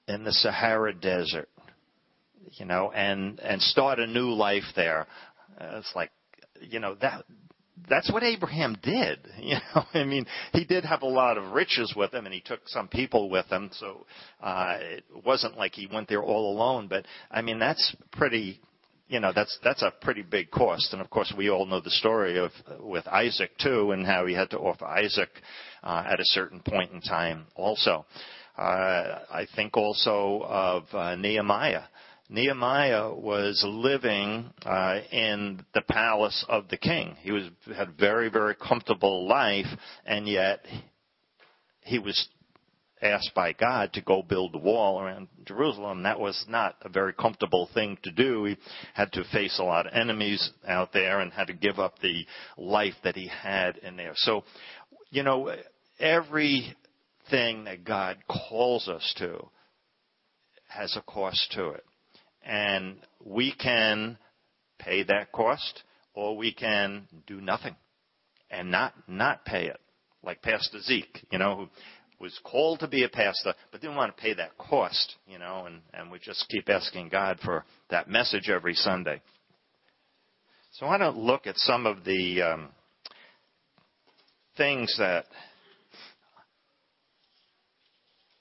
in 0.06 0.24
the 0.24 0.32
Sahara 0.32 0.94
Desert, 0.94 1.48
you 2.52 2.66
know, 2.66 2.92
and, 2.92 3.40
and 3.40 3.60
start 3.62 3.98
a 3.98 4.06
new 4.06 4.30
life 4.30 4.64
there, 4.76 5.06
uh, 5.60 5.78
it's 5.78 5.92
like, 5.94 6.10
you 6.60 6.80
know, 6.80 6.96
that, 7.00 7.24
that's 7.88 8.10
what 8.12 8.22
Abraham 8.22 8.76
did. 8.82 9.18
You 9.44 9.56
know, 9.74 9.84
I 9.92 10.04
mean, 10.04 10.26
he 10.54 10.64
did 10.64 10.86
have 10.86 11.02
a 11.02 11.06
lot 11.06 11.36
of 11.36 11.52
riches 11.52 11.92
with 11.94 12.14
him, 12.14 12.24
and 12.24 12.34
he 12.34 12.40
took 12.40 12.60
some 12.66 12.88
people 12.88 13.28
with 13.28 13.44
him. 13.46 13.68
So 13.74 14.06
uh, 14.42 14.76
it 14.80 15.04
wasn't 15.22 15.58
like 15.58 15.74
he 15.74 15.86
went 15.86 16.08
there 16.08 16.22
all 16.22 16.56
alone. 16.56 16.88
But 16.88 17.04
I 17.30 17.42
mean, 17.42 17.58
that's 17.58 17.94
pretty 18.12 18.62
you 19.08 19.20
know 19.20 19.32
that's 19.34 19.58
that's 19.62 19.82
a 19.82 19.92
pretty 20.00 20.23
big 20.23 20.50
cost. 20.50 20.92
And 20.92 21.02
of 21.02 21.11
course 21.11 21.32
we 21.37 21.50
all 21.50 21.66
know 21.66 21.80
the 21.80 21.90
story 21.90 22.38
of 22.38 22.50
with 22.80 23.06
Isaac 23.06 23.50
too 23.58 23.92
and 23.92 24.06
how 24.06 24.26
he 24.26 24.34
had 24.34 24.50
to 24.50 24.58
offer 24.58 24.87
Isaac 24.87 25.28
uh, 25.82 26.04
at 26.11 26.20
a 26.20 26.25
certain 26.25 26.61
point 26.61 26.92
in 26.92 27.00
time 27.00 27.46
also. 27.54 28.06
Uh, 28.56 29.20
I 29.30 29.46
think 29.56 29.76
also 29.76 30.42
of 30.44 30.84
uh, 30.92 31.16
Nehemiah. 31.16 31.82
Nehemiah 32.30 33.12
was 33.12 33.62
living 33.66 34.50
uh, 34.64 35.00
in 35.12 35.64
the 35.75 35.82
palace 35.82 36.44
of 36.49 36.68
the 36.68 36.78
king. 36.78 37.16
He 37.20 37.32
was 37.32 37.44
had 37.76 37.88
a 37.88 37.92
very 37.92 38.30
very 38.30 38.54
comfortable 38.54 39.28
life 39.28 39.66
and 40.06 40.26
yet 40.26 40.64
he 41.82 41.99
was 41.99 42.28
asked 43.04 43.32
by 43.34 43.52
God 43.52 43.92
to 43.92 44.00
go 44.00 44.23
build 44.23 44.54
a 44.54 44.58
wall 44.58 45.00
around 45.00 45.28
Jerusalem. 45.44 46.02
That 46.02 46.18
was 46.18 46.44
not 46.49 46.76
a 46.82 46.88
very 46.88 47.12
comfortable 47.12 47.68
thing 47.75 47.99
to 48.02 48.11
do. 48.11 48.44
He 48.44 48.56
had 48.94 49.12
to 49.12 49.25
face 49.25 49.58
a 49.58 49.64
lot 49.64 49.87
of 49.87 49.92
enemies 49.92 50.50
out 50.66 50.92
there 50.92 51.20
and 51.20 51.32
had 51.32 51.49
to 51.49 51.52
give 51.52 51.78
up 51.78 51.99
the 52.00 52.26
life 52.56 52.94
that 53.04 53.14
he 53.14 53.28
had 53.28 53.76
in 53.76 53.96
there. 53.96 54.14
So, 54.16 54.44
you 55.11 55.23
know, 55.23 55.54
everything 56.00 56.75
that 57.30 57.84
God 57.84 58.18
calls 58.26 58.88
us 58.88 59.14
to 59.18 59.49
has 60.68 60.96
a 60.96 61.02
cost 61.02 61.52
to 61.52 61.70
it. 61.70 61.84
And 62.42 62.96
we 63.25 63.52
can 63.52 64.18
pay 64.78 65.02
that 65.04 65.30
cost 65.30 65.82
or 66.14 66.37
we 66.37 66.52
can 66.52 67.06
do 67.26 67.40
nothing 67.40 67.76
and 68.50 68.70
not, 68.70 68.94
not 69.06 69.44
pay 69.44 69.66
it. 69.66 69.80
Like 70.23 70.42
Pastor 70.42 70.80
Zeke, 70.80 71.26
you 71.30 71.38
know, 71.38 71.68
was 72.24 72.40
called 72.42 72.80
to 72.80 72.88
be 72.88 73.04
a 73.04 73.08
pastor, 73.08 73.52
but 73.70 73.82
didn't 73.82 73.96
want 73.96 74.16
to 74.16 74.22
pay 74.22 74.32
that 74.32 74.56
cost, 74.56 75.16
you 75.26 75.38
know, 75.38 75.66
and, 75.66 75.82
and 75.92 76.10
we 76.10 76.18
just 76.18 76.48
keep 76.48 76.70
asking 76.70 77.10
God 77.10 77.38
for 77.44 77.66
that 77.90 78.08
message 78.08 78.48
every 78.48 78.72
Sunday. 78.72 79.20
So 80.72 80.86
I 80.86 80.88
want 80.88 81.02
to 81.02 81.10
look 81.10 81.46
at 81.46 81.58
some 81.58 81.84
of 81.84 82.02
the 82.04 82.40
um, 82.40 82.68
things 84.56 84.96
that 84.98 85.26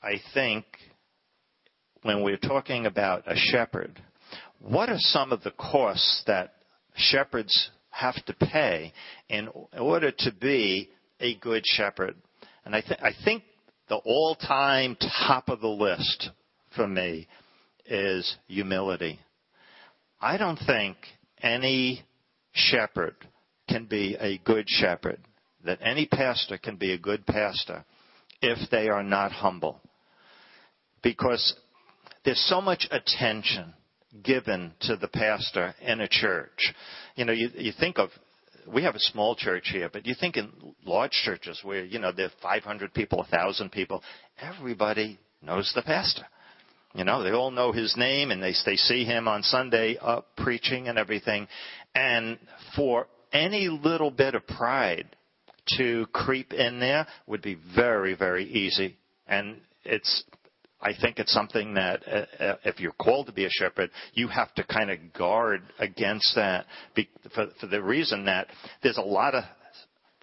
I 0.02 0.14
think 0.34 0.64
when 2.04 2.24
we're 2.24 2.38
talking 2.38 2.86
about 2.86 3.24
a 3.28 3.36
shepherd, 3.36 4.02
what 4.62 4.88
are 4.88 4.98
some 4.98 5.34
of 5.34 5.44
the 5.44 5.52
costs 5.52 6.24
that 6.26 6.54
shepherds 6.96 7.70
have 7.90 8.16
to 8.28 8.34
pay 8.34 8.94
in 9.28 9.50
order 9.78 10.10
to 10.20 10.32
be 10.32 10.90
a 11.20 11.36
good 11.36 11.64
shepherd? 11.66 12.16
And 12.64 12.74
I, 12.74 12.80
th- 12.80 13.00
I 13.02 13.12
think 13.26 13.44
the 13.90 13.96
all-time 13.96 14.98
top 15.28 15.50
of 15.50 15.62
the 15.62 15.68
list 15.68 16.30
for 16.76 16.88
me 16.88 17.28
is 17.86 18.38
humility. 18.48 19.20
I 20.22 20.38
don't 20.38 20.60
think 20.66 20.98
any 21.42 22.04
shepherd 22.54 23.16
can 23.68 23.86
be 23.86 24.16
a 24.20 24.38
good 24.40 24.66
shepherd, 24.68 25.20
that 25.66 25.80
any 25.82 26.06
pastor 26.06 26.58
can 26.58 26.78
be 26.78 26.94
a 26.94 26.98
good 26.98 27.26
pastor 27.26 27.84
if 28.42 28.70
they 28.70 28.90
are 28.90 29.04
not 29.04 29.32
humble. 29.32 29.80
Because 31.02 31.56
there's 32.24 32.44
so 32.48 32.62
much 32.62 32.88
attention 32.92 33.74
given 34.24 34.74
to 34.82 34.96
the 34.96 35.08
pastor 35.08 35.74
in 35.82 36.02
a 36.02 36.08
church. 36.08 36.74
You 37.16 37.26
know, 37.26 37.34
you, 37.34 37.50
you 37.56 37.74
think 37.78 37.98
of 37.98 38.10
we 38.72 38.84
have 38.84 38.96
a 38.96 39.00
small 39.00 39.36
church 39.36 39.70
here, 39.72 39.90
but 39.92 40.06
you 40.06 40.16
think 40.20 40.38
in 40.38 40.52
large 40.86 41.12
churches 41.12 41.60
where, 41.64 41.84
you 41.84 42.00
know, 42.00 42.12
there 42.12 42.28
are 42.28 42.32
500 42.42 42.94
people, 42.94 43.20
1,000 43.20 43.72
people, 43.72 44.04
everybody 44.40 45.20
knows 45.42 45.72
the 45.76 45.82
pastor. 45.82 46.26
You 46.96 47.04
know, 47.04 47.24
they 47.24 47.32
all 47.32 47.52
know 47.52 47.72
his 47.72 47.96
name 47.98 48.32
and 48.32 48.42
they, 48.42 48.54
they 48.66 48.76
see 48.76 49.04
him 49.04 49.28
on 49.28 49.42
Sunday 49.44 49.98
up 50.00 50.28
preaching 50.38 50.88
and 50.88 50.98
everything. 50.98 51.48
And 51.96 52.38
for 52.76 53.08
any 53.32 53.68
little 53.68 54.12
bit 54.12 54.36
of 54.36 54.46
pride 54.46 55.16
to 55.78 56.06
creep 56.14 56.54
in 56.54 56.80
there 56.80 57.08
would 57.26 57.42
be 57.42 57.58
very, 57.76 58.16
very 58.16 58.46
easy. 58.46 58.98
And 59.28 59.62
it's 59.84 60.24
I 60.84 60.92
think 61.00 61.18
it's 61.18 61.34
something 61.34 61.74
that 61.76 62.02
uh, 62.06 62.44
uh, 62.44 62.56
if 62.66 62.80
you're 62.80 62.92
called 62.92 63.28
to 63.28 63.32
be 63.32 63.46
a 63.46 63.50
shepherd, 63.50 63.90
you 64.14 64.28
have 64.28 64.54
to 64.56 64.64
kind 64.66 64.92
of 64.92 65.00
guard 65.18 65.62
against 65.80 66.36
that 66.36 66.66
for, 67.34 67.48
for 67.60 67.68
the 67.68 67.82
reason 67.82 68.26
that 68.26 68.48
there's 68.84 68.98
a 68.98 69.02
lot 69.02 69.34
of 69.34 69.46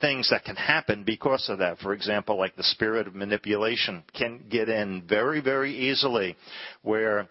things 0.03 0.29
that 0.31 0.45
can 0.45 0.57
happen 0.57 1.03
because 1.05 1.49
of 1.49 1.59
that. 1.59 1.79
For 1.79 1.95
example, 1.95 2.39
like 2.39 2.57
the 2.57 2.63
spirit 2.63 3.07
of 3.07 3.15
manipulation 3.15 4.03
can 4.17 4.45
get 4.51 4.69
in 4.69 5.03
very, 5.09 5.41
very 5.41 5.75
easily 5.75 6.37
where 6.83 7.29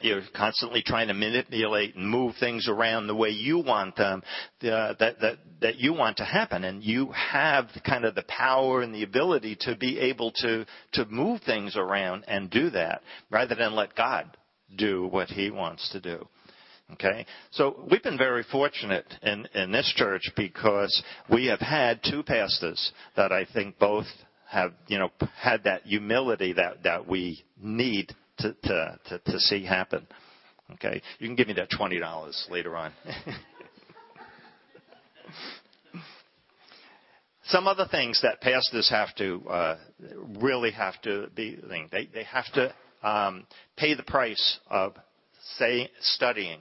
you're 0.00 0.22
constantly 0.34 0.82
trying 0.82 1.08
to 1.08 1.14
manipulate 1.14 1.96
and 1.96 2.08
move 2.08 2.34
things 2.38 2.68
around 2.68 3.06
the 3.06 3.14
way 3.14 3.30
you 3.30 3.58
want 3.58 3.96
them 3.96 4.22
uh, 4.62 4.94
that 4.98 5.20
that 5.20 5.38
that 5.60 5.76
you 5.76 5.92
want 5.92 6.18
to 6.18 6.24
happen. 6.24 6.64
And 6.64 6.82
you 6.82 7.10
have 7.12 7.68
kind 7.84 8.04
of 8.04 8.14
the 8.14 8.24
power 8.24 8.82
and 8.82 8.94
the 8.94 9.02
ability 9.02 9.56
to 9.62 9.76
be 9.76 9.98
able 9.98 10.32
to 10.36 10.66
to 10.92 11.04
move 11.06 11.42
things 11.42 11.76
around 11.76 12.24
and 12.28 12.50
do 12.50 12.70
that 12.70 13.02
rather 13.30 13.54
than 13.54 13.74
let 13.74 13.94
God 13.94 14.36
do 14.76 15.06
what 15.06 15.28
he 15.28 15.50
wants 15.50 15.90
to 15.90 16.00
do. 16.00 16.26
Okay? 16.92 17.26
So 17.50 17.84
we've 17.90 18.02
been 18.02 18.18
very 18.18 18.44
fortunate 18.44 19.06
in 19.22 19.46
in 19.54 19.72
this 19.72 19.92
church 19.96 20.30
because 20.36 21.02
we 21.30 21.46
have 21.46 21.60
had 21.60 22.00
two 22.08 22.22
pastors 22.22 22.92
that 23.16 23.32
I 23.32 23.46
think 23.52 23.78
both 23.78 24.06
have 24.48 24.72
you 24.86 24.98
know 24.98 25.10
had 25.36 25.64
that 25.64 25.82
humility 25.82 26.52
that 26.54 26.84
that 26.84 27.06
we 27.06 27.44
need 27.60 28.14
to, 28.38 28.54
to, 28.64 28.98
to, 29.08 29.18
to 29.18 29.38
see 29.40 29.64
happen. 29.64 30.06
Okay? 30.74 31.02
You 31.18 31.26
can 31.28 31.36
give 31.36 31.48
me 31.48 31.54
that 31.54 31.70
$20 31.70 32.50
later 32.50 32.76
on. 32.76 32.92
Some 37.44 37.66
other 37.66 37.86
things 37.90 38.20
that 38.22 38.42
pastors 38.42 38.90
have 38.90 39.14
to 39.16 39.42
uh, 39.48 39.76
really 40.38 40.70
have 40.72 41.00
to 41.02 41.30
be 41.34 41.58
they 41.90 42.06
they 42.12 42.24
have 42.24 42.44
to 42.52 42.74
um, 43.02 43.46
pay 43.76 43.94
the 43.94 44.02
price 44.02 44.58
of 44.68 44.92
say 45.56 45.90
studying 46.00 46.60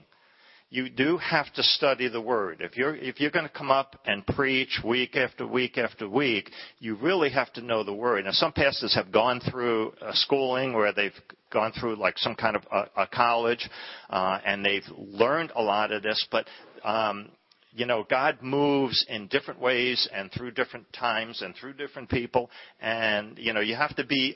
you 0.69 0.89
do 0.89 1.17
have 1.17 1.51
to 1.53 1.63
study 1.63 2.09
the 2.09 2.21
word. 2.21 2.57
If 2.61 2.75
you're 2.75 2.95
if 2.95 3.19
you're 3.19 3.31
going 3.31 3.47
to 3.47 3.53
come 3.53 3.71
up 3.71 3.99
and 4.05 4.25
preach 4.25 4.79
week 4.83 5.15
after 5.15 5.47
week 5.47 5.77
after 5.77 6.09
week, 6.09 6.51
you 6.79 6.95
really 6.95 7.29
have 7.29 7.51
to 7.53 7.61
know 7.61 7.83
the 7.83 7.93
word. 7.93 8.25
Now, 8.25 8.31
some 8.31 8.51
pastors 8.51 8.93
have 8.95 9.11
gone 9.11 9.39
through 9.39 9.93
a 10.01 10.13
schooling 10.13 10.73
where 10.73 10.91
they've 10.91 11.11
gone 11.51 11.71
through 11.79 11.95
like 11.95 12.17
some 12.17 12.35
kind 12.35 12.55
of 12.55 12.63
a, 12.71 13.03
a 13.03 13.07
college, 13.07 13.69
uh, 14.09 14.39
and 14.45 14.65
they've 14.65 14.83
learned 14.97 15.51
a 15.55 15.61
lot 15.61 15.91
of 15.91 16.03
this, 16.03 16.27
but 16.31 16.47
um, 16.83 17.29
you 17.77 17.85
know, 17.85 18.05
God 18.09 18.39
moves 18.41 19.05
in 19.07 19.27
different 19.27 19.61
ways 19.61 20.09
and 20.11 20.31
through 20.31 20.51
different 20.51 20.91
times 20.93 21.43
and 21.43 21.55
through 21.55 21.73
different 21.73 22.09
people. 22.09 22.49
And, 22.81 23.37
you 23.37 23.53
know, 23.53 23.59
you 23.59 23.75
have 23.75 23.95
to 23.97 24.03
be 24.03 24.35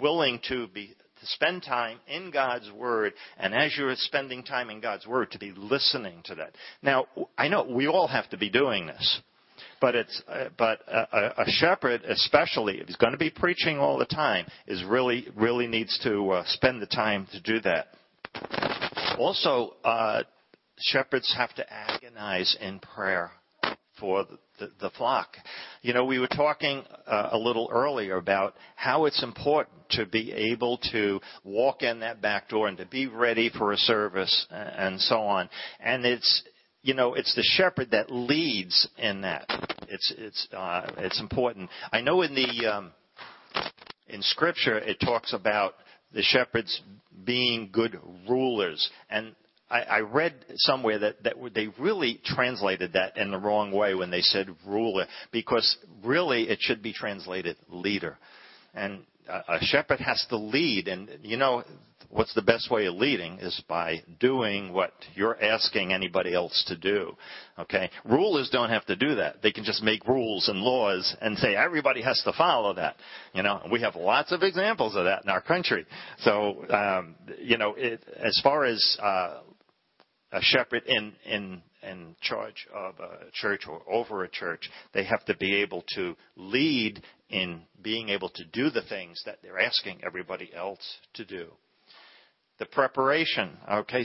willing 0.00 0.40
to 0.48 0.66
be, 0.68 0.94
spend 1.26 1.62
time 1.62 1.98
in 2.06 2.30
God's 2.30 2.70
Word. 2.72 3.14
And 3.38 3.54
as 3.54 3.76
you're 3.76 3.94
spending 3.96 4.42
time 4.42 4.70
in 4.70 4.80
God's 4.80 5.06
Word, 5.06 5.30
to 5.32 5.38
be 5.38 5.52
listening 5.56 6.22
to 6.26 6.34
that. 6.36 6.54
Now, 6.82 7.06
I 7.36 7.48
know 7.48 7.64
we 7.64 7.86
all 7.86 8.08
have 8.08 8.28
to 8.30 8.36
be 8.36 8.50
doing 8.50 8.86
this. 8.86 9.20
But 9.80 9.94
it's, 9.94 10.22
uh, 10.28 10.46
but 10.56 10.80
a, 10.88 11.42
a, 11.42 11.44
shepherd, 11.46 12.02
especially 12.04 12.78
if 12.78 12.86
he's 12.86 12.96
going 12.96 13.12
to 13.12 13.18
be 13.18 13.30
preaching 13.30 13.78
all 13.78 13.98
the 13.98 14.06
time, 14.06 14.46
is 14.66 14.82
really, 14.84 15.28
really 15.36 15.66
needs 15.66 15.98
to 16.04 16.30
uh, 16.30 16.44
spend 16.46 16.80
the 16.80 16.86
time 16.86 17.26
to 17.32 17.40
do 17.40 17.60
that. 17.60 17.88
Also, 19.18 19.74
uh, 19.84 20.22
shepherds 20.78 21.34
have 21.36 21.54
to 21.56 21.66
agonize 21.72 22.56
in 22.60 22.78
prayer 22.80 23.30
for 23.98 24.26
the, 24.58 24.70
the, 24.80 24.90
flock. 24.90 25.36
You 25.82 25.94
know, 25.94 26.04
we 26.04 26.18
were 26.18 26.28
talking 26.28 26.84
uh, 27.06 27.30
a 27.32 27.38
little 27.38 27.68
earlier 27.72 28.16
about 28.16 28.54
how 28.76 29.06
it's 29.06 29.22
important 29.22 29.76
to 29.90 30.06
be 30.06 30.32
able 30.32 30.78
to 30.92 31.20
walk 31.42 31.82
in 31.82 32.00
that 32.00 32.20
back 32.20 32.48
door 32.48 32.68
and 32.68 32.78
to 32.78 32.86
be 32.86 33.06
ready 33.06 33.50
for 33.50 33.72
a 33.72 33.76
service 33.76 34.46
and 34.50 35.00
so 35.00 35.16
on. 35.16 35.48
And 35.80 36.04
it's, 36.04 36.42
you 36.82 36.94
know, 36.94 37.14
it's 37.14 37.34
the 37.34 37.42
shepherd 37.42 37.90
that 37.92 38.10
leads 38.10 38.88
in 38.98 39.22
that. 39.22 39.46
It's 39.88 40.12
it's 40.16 40.48
uh, 40.56 40.90
it's 40.98 41.20
important. 41.20 41.70
I 41.92 42.00
know 42.00 42.22
in 42.22 42.34
the 42.34 42.66
um, 42.66 42.92
in 44.08 44.22
Scripture 44.22 44.78
it 44.78 44.98
talks 45.00 45.32
about 45.32 45.74
the 46.12 46.22
shepherds 46.22 46.80
being 47.24 47.70
good 47.72 47.98
rulers, 48.28 48.88
and 49.10 49.34
I, 49.80 50.00
read 50.00 50.34
somewhere 50.56 50.98
that, 51.00 51.16
they 51.54 51.68
really 51.78 52.20
translated 52.24 52.92
that 52.92 53.16
in 53.16 53.30
the 53.30 53.38
wrong 53.38 53.72
way 53.72 53.94
when 53.94 54.10
they 54.10 54.20
said 54.20 54.48
ruler, 54.66 55.06
because 55.32 55.76
really 56.04 56.48
it 56.48 56.58
should 56.60 56.82
be 56.82 56.92
translated 56.92 57.56
leader. 57.68 58.18
And 58.74 59.04
a, 59.28 59.54
a 59.54 59.58
shepherd 59.62 60.00
has 60.00 60.24
to 60.30 60.36
lead, 60.36 60.88
and 60.88 61.08
you 61.22 61.36
know 61.36 61.64
what's 62.14 62.34
the 62.34 62.42
best 62.42 62.70
way 62.70 62.86
of 62.86 62.94
leading 62.94 63.38
is 63.40 63.60
by 63.68 64.00
doing 64.20 64.72
what 64.72 64.92
you're 65.14 65.42
asking 65.42 65.92
anybody 65.92 66.32
else 66.32 66.64
to 66.68 66.76
do. 66.76 67.16
Okay? 67.58 67.90
Rulers 68.04 68.48
don't 68.50 68.70
have 68.70 68.86
to 68.86 68.94
do 68.94 69.16
that. 69.16 69.42
They 69.42 69.50
can 69.50 69.64
just 69.64 69.82
make 69.82 70.06
rules 70.06 70.48
and 70.48 70.60
laws 70.60 71.16
and 71.20 71.36
say 71.38 71.56
everybody 71.56 72.02
has 72.02 72.20
to 72.24 72.32
follow 72.32 72.72
that. 72.74 72.96
You 73.32 73.42
know, 73.42 73.66
we 73.70 73.80
have 73.80 73.96
lots 73.96 74.30
of 74.30 74.44
examples 74.44 74.94
of 74.94 75.04
that 75.06 75.24
in 75.24 75.28
our 75.28 75.40
country. 75.40 75.86
So, 76.20 76.64
um, 76.70 77.16
you 77.40 77.58
know, 77.58 77.74
it, 77.74 78.00
as 78.16 78.40
far 78.44 78.64
as 78.64 78.96
uh, 79.02 79.40
a 80.34 80.42
shepherd 80.42 80.82
in, 80.86 81.12
in, 81.24 81.62
in 81.82 82.16
charge 82.20 82.66
of 82.74 82.96
a 82.98 83.30
church 83.32 83.66
or 83.68 83.80
over 83.90 84.24
a 84.24 84.28
church, 84.28 84.68
they 84.92 85.04
have 85.04 85.24
to 85.26 85.36
be 85.36 85.54
able 85.54 85.84
to 85.94 86.16
lead 86.36 87.00
in 87.30 87.62
being 87.82 88.08
able 88.08 88.28
to 88.30 88.44
do 88.46 88.68
the 88.68 88.82
things 88.82 89.22
that 89.24 89.38
they're 89.42 89.60
asking 89.60 90.00
everybody 90.04 90.50
else 90.54 90.98
to 91.14 91.24
do. 91.24 91.46
The 92.58 92.66
preparation, 92.66 93.50
okay, 93.70 94.04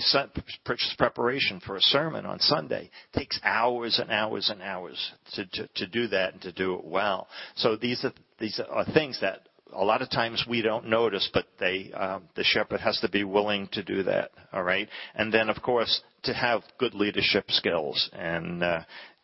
preparation 0.97 1.59
for 1.65 1.75
a 1.75 1.81
sermon 1.81 2.25
on 2.25 2.39
Sunday 2.39 2.89
takes 3.15 3.39
hours 3.43 3.99
and 3.99 4.11
hours 4.11 4.49
and 4.49 4.61
hours 4.61 5.11
to, 5.33 5.45
to, 5.45 5.69
to 5.75 5.87
do 5.87 6.07
that 6.07 6.33
and 6.33 6.41
to 6.43 6.51
do 6.51 6.75
it 6.75 6.85
well. 6.85 7.27
So 7.55 7.75
these 7.75 8.03
are, 8.03 8.13
these 8.39 8.59
are 8.71 8.85
things 8.85 9.19
that 9.21 9.49
a 9.73 9.83
lot 9.83 10.01
of 10.01 10.09
times 10.09 10.45
we 10.47 10.61
don't 10.61 10.87
notice, 10.87 11.29
but 11.33 11.45
they, 11.59 11.91
um, 11.93 12.23
the 12.35 12.43
shepherd 12.43 12.79
has 12.81 12.99
to 13.01 13.09
be 13.09 13.23
willing 13.23 13.67
to 13.73 13.83
do 13.83 14.03
that. 14.03 14.31
All 14.51 14.63
right, 14.63 14.87
and 15.15 15.33
then 15.33 15.49
of 15.49 15.61
course 15.61 16.01
to 16.23 16.33
have 16.33 16.61
good 16.77 16.93
leadership 16.93 17.45
skills, 17.49 18.09
and 18.13 18.63
uh, 18.63 18.81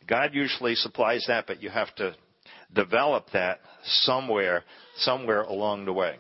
God 0.07 0.33
usually 0.33 0.75
supplies 0.75 1.25
that, 1.27 1.47
but 1.47 1.61
you 1.61 1.69
have 1.69 1.93
to 1.95 2.15
develop 2.73 3.27
that 3.33 3.59
somewhere, 3.83 4.63
somewhere 4.97 5.41
along 5.41 5.85
the 5.85 5.93
way. 5.93 6.15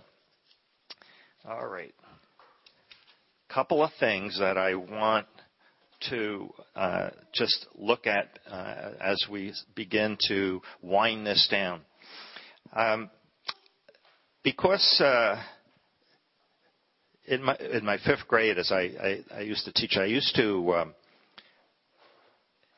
All 1.47 1.67
right, 1.67 1.93
couple 3.55 3.81
of 3.81 3.91
things 3.99 4.37
that 4.39 4.57
I 4.57 4.75
want 4.75 5.27
to 6.09 6.53
uh, 6.75 7.09
just 7.33 7.67
look 7.75 8.05
at 8.05 8.37
uh, 8.49 8.91
as 8.99 9.23
we 9.31 9.53
begin 9.75 10.17
to 10.27 10.61
wind 10.81 11.25
this 11.25 11.47
down. 11.49 11.81
Um, 12.73 13.09
because 14.45 15.01
uh, 15.03 15.41
in 17.27 17.41
my 17.43 17.97
fifth 18.05 18.27
grade, 18.27 18.59
as 18.59 18.71
I 18.71 19.41
used 19.41 19.65
to 19.65 19.73
teach, 19.73 19.97
I 19.97 20.05
used 20.05 20.35
to 20.35 20.75
um, 20.75 20.93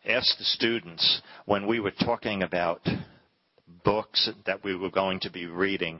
ask 0.08 0.38
the 0.38 0.46
students 0.46 1.22
when 1.46 1.68
we 1.68 1.82
were 1.82 1.92
talking 1.92 2.42
about 2.42 2.80
books 3.84 4.30
that 4.46 4.64
we 4.64 4.78
were 4.78 4.90
going 4.90 5.20
to 5.20 5.30
be 5.30 5.46
reading. 5.46 6.00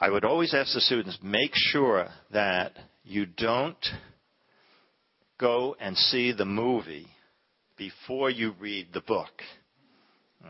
I 0.00 0.08
would 0.08 0.24
always 0.24 0.54
ask 0.54 0.72
the 0.72 0.80
students, 0.80 1.18
make 1.22 1.52
sure 1.52 2.08
that 2.32 2.72
you 3.04 3.26
don't 3.26 3.86
go 5.38 5.76
and 5.78 5.94
see 5.94 6.32
the 6.32 6.46
movie 6.46 7.06
before 7.76 8.30
you 8.30 8.54
read 8.58 8.88
the 8.94 9.02
book. 9.02 9.42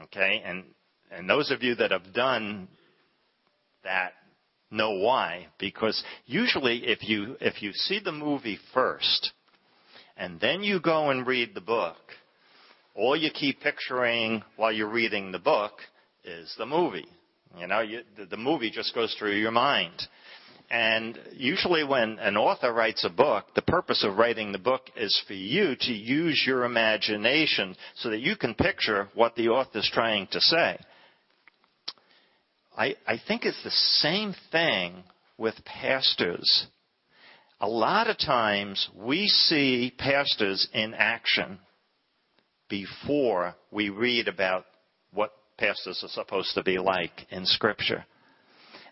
Okay? 0.05 0.41
And 0.47 0.63
and 1.11 1.29
those 1.29 1.51
of 1.51 1.65
you 1.65 1.75
that 1.77 1.91
have 1.91 2.13
done 2.15 2.69
that 3.85 4.13
know 4.71 4.93
why 4.99 5.47
because 5.59 6.03
usually 6.27 6.87
if 6.87 7.09
you 7.09 7.37
if 7.41 7.63
you 7.63 7.73
see 7.73 8.01
the 8.01 8.11
movie 8.11 8.59
first 8.73 9.33
and 10.17 10.41
then 10.41 10.63
you 10.63 10.81
go 10.81 11.11
and 11.11 11.27
read 11.27 11.55
the 11.55 11.61
book 11.61 11.97
all 12.95 13.17
you 13.17 13.31
keep 13.31 13.61
picturing 13.61 14.43
while 14.57 14.73
you're 14.73 14.89
reading 14.89 15.33
the 15.33 15.39
book 15.39 15.73
is 16.25 16.55
the 16.59 16.67
movie. 16.67 17.09
You 17.59 17.67
know 17.67 17.81
you, 17.81 18.01
the, 18.31 18.37
movie 18.37 18.71
just 18.71 18.95
goes 18.95 19.15
through 19.19 19.37
your 19.37 19.51
mind. 19.51 20.09
And 20.71 21.19
usually 21.33 21.85
when 21.85 22.19
an 22.19 22.37
author 22.37 22.73
writes 22.73 23.05
a 23.05 23.11
book 23.11 23.47
the 23.55 23.63
purpose 23.63 24.05
of 24.05 24.17
writing 24.17 24.51
the 24.51 24.59
book 24.59 24.83
is 24.97 25.23
for 25.27 25.35
you 25.35 25.77
to 25.79 25.93
use 25.93 26.43
your 26.47 26.65
imagination 26.65 27.77
so 27.97 28.11
that 28.11 28.21
you 28.21 28.37
can 28.37 28.55
picture 28.55 29.09
what 29.15 29.37
the 29.37 29.49
author's 29.49 29.91
trying 29.93 30.27
to 30.29 30.41
say 30.41 30.79
I, 32.77 32.97
I 33.07 33.21
think 33.27 33.45
it's 33.45 33.63
the 33.63 33.71
same 33.71 34.35
thing 34.51 35.05
with 35.39 35.65
pastors. 35.65 36.67
A 37.61 37.69
lot 37.69 38.09
of 38.09 38.19
times 38.19 38.89
we 38.97 39.29
see 39.29 39.93
pastors 39.97 40.69
in 40.73 40.95
action 40.95 41.59
before 42.69 43.55
we 43.71 43.91
read 43.91 44.29
about 44.29 44.65
what 45.13 45.33
pastors 45.57 46.03
are 46.03 46.09
supposed 46.09 46.55
to 46.55 46.63
be 46.63 46.79
like 46.79 47.27
in 47.31 47.47
Scripture. 47.47 48.05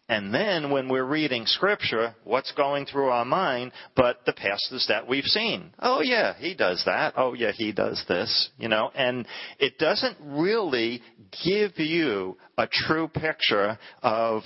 And 0.09 0.35
then 0.35 0.71
when 0.71 0.89
we're 0.89 1.05
reading 1.05 1.47
scripture, 1.47 2.15
what's 2.25 2.53
going 2.53 2.87
through 2.87 3.09
our 3.09 3.25
mind 3.25 3.73
but 3.97 4.19
the 4.27 4.33
pastors 4.33 4.85
that 4.89 5.09
we've 5.09 5.25
seen? 5.25 5.73
Oh 5.79 6.01
yeah, 6.03 6.35
he 6.37 6.55
does 6.55 6.83
that. 6.87 7.15
Oh 7.17 7.35
yeah, 7.35 7.53
he 7.53 7.73
does 7.73 8.05
this, 8.09 8.51
you 8.59 8.69
know, 8.69 8.91
and 8.95 9.27
it 9.59 9.79
doesn't 9.79 10.17
really 10.21 11.03
give 11.45 11.79
you 11.79 12.37
a 12.59 12.67
true 12.71 13.09
picture 13.09 13.79
of 14.03 14.43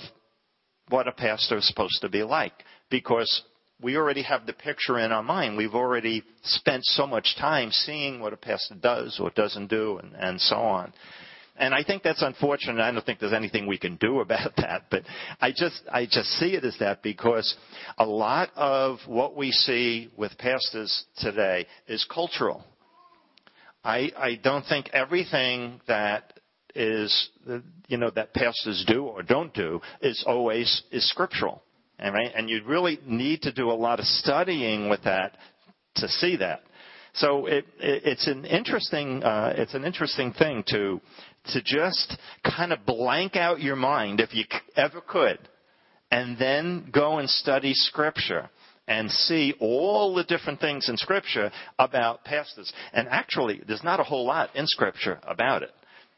what 0.89 1.07
a 1.07 1.11
pastor 1.11 1.57
is 1.57 1.67
supposed 1.67 1.99
to 2.01 2.09
be 2.09 2.23
like 2.23 2.53
because 2.89 3.43
we 3.81 3.97
already 3.97 4.23
have 4.23 4.45
the 4.45 4.53
picture 4.53 4.99
in 4.99 5.11
our 5.11 5.23
mind. 5.23 5.57
We've 5.57 5.75
already 5.75 6.23
spent 6.43 6.83
so 6.85 7.05
much 7.05 7.35
time 7.37 7.71
seeing 7.71 8.19
what 8.19 8.33
a 8.33 8.37
pastor 8.37 8.75
does 8.75 9.19
or 9.19 9.31
doesn't 9.31 9.69
do 9.69 9.97
and, 9.97 10.15
and 10.15 10.41
so 10.41 10.55
on. 10.55 10.93
And 11.59 11.73
I 11.73 11.83
think 11.83 12.03
that's 12.03 12.21
unfortunate. 12.21 12.81
I 12.81 12.91
don't 12.91 13.05
think 13.05 13.19
there's 13.19 13.33
anything 13.33 13.67
we 13.67 13.77
can 13.77 13.95
do 13.97 14.19
about 14.21 14.55
that, 14.57 14.85
but 14.89 15.03
I 15.41 15.51
just, 15.51 15.81
I 15.91 16.05
just 16.05 16.29
see 16.39 16.55
it 16.55 16.63
as 16.63 16.77
that 16.79 17.03
because 17.03 17.55
a 17.97 18.05
lot 18.05 18.49
of 18.55 18.99
what 19.07 19.35
we 19.35 19.51
see 19.51 20.11
with 20.15 20.37
pastors 20.37 21.05
today 21.17 21.65
is 21.87 22.05
cultural. 22.11 22.63
I, 23.83 24.11
I 24.17 24.39
don't 24.41 24.65
think 24.65 24.89
everything 24.93 25.79
that 25.87 26.33
is, 26.75 27.29
you 27.87 27.97
know, 27.97 28.11
that 28.11 28.33
pastors 28.33 28.83
do 28.87 29.05
or 29.05 29.23
don't 29.23 29.53
do 29.53 29.81
is 30.01 30.23
always, 30.27 30.83
is 30.91 31.09
scriptural. 31.09 31.63
Right? 31.99 32.31
And 32.35 32.49
you 32.49 32.63
really 32.65 32.99
need 33.05 33.41
to 33.43 33.51
do 33.51 33.71
a 33.71 33.73
lot 33.73 33.99
of 33.99 34.05
studying 34.05 34.89
with 34.89 35.03
that 35.05 35.37
to 35.95 36.07
see 36.07 36.37
that. 36.37 36.61
So 37.17 37.47
it, 37.47 37.65
it, 37.79 38.03
it's 38.05 38.27
an 38.27 38.45
interesting 38.45 39.23
uh, 39.23 39.53
it's 39.57 39.73
an 39.73 39.83
interesting 39.85 40.33
thing 40.33 40.63
to 40.67 41.01
to 41.47 41.61
just 41.61 42.17
kind 42.43 42.71
of 42.73 42.85
blank 42.85 43.35
out 43.35 43.61
your 43.61 43.75
mind 43.75 44.19
if 44.19 44.33
you 44.33 44.45
ever 44.75 45.01
could 45.01 45.39
and 46.11 46.37
then 46.37 46.89
go 46.91 47.19
and 47.19 47.29
study 47.29 47.73
scripture 47.73 48.49
and 48.87 49.11
see 49.11 49.53
all 49.59 50.15
the 50.15 50.23
different 50.23 50.59
things 50.61 50.87
in 50.87 50.95
scripture 50.97 51.51
about 51.77 52.23
pastors. 52.23 52.71
And 52.93 53.07
actually, 53.09 53.61
there's 53.67 53.83
not 53.83 53.99
a 53.99 54.03
whole 54.03 54.25
lot 54.25 54.55
in 54.55 54.65
scripture 54.65 55.19
about 55.23 55.63
it. 55.63 55.71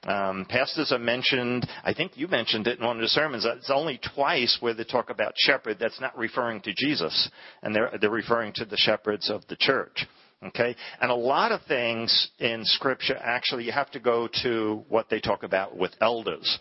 Um, 0.03 0.45
pastors 0.47 0.93
are 0.93 0.99
mentioned, 0.99 1.67
I 1.83 1.93
think 1.93 2.13
you 2.15 2.27
mentioned 2.29 2.67
it 2.67 2.79
in 2.79 2.85
one 2.85 2.97
of 2.97 3.01
the 3.01 3.09
sermons, 3.09 3.45
it's 3.45 3.69
only 3.69 3.99
twice 4.15 4.57
where 4.61 4.73
they 4.73 4.85
talk 4.85 5.09
about 5.09 5.33
shepherd 5.35 5.77
that's 5.77 5.99
not 5.99 6.17
referring 6.17 6.61
to 6.61 6.73
Jesus, 6.73 7.29
and 7.63 7.75
they're, 7.75 7.91
they're 7.99 8.09
referring 8.09 8.53
to 8.53 8.65
the 8.65 8.77
shepherds 8.77 9.29
of 9.29 9.45
the 9.49 9.57
church. 9.57 10.07
Okay? 10.43 10.75
And 11.01 11.11
a 11.11 11.15
lot 11.15 11.51
of 11.51 11.61
things 11.67 12.29
in 12.39 12.63
scripture, 12.63 13.17
actually, 13.17 13.65
you 13.65 13.71
have 13.71 13.91
to 13.91 13.99
go 13.99 14.29
to 14.43 14.83
what 14.87 15.09
they 15.09 15.19
talk 15.19 15.43
about 15.43 15.77
with 15.77 15.91
elders. 16.01 16.59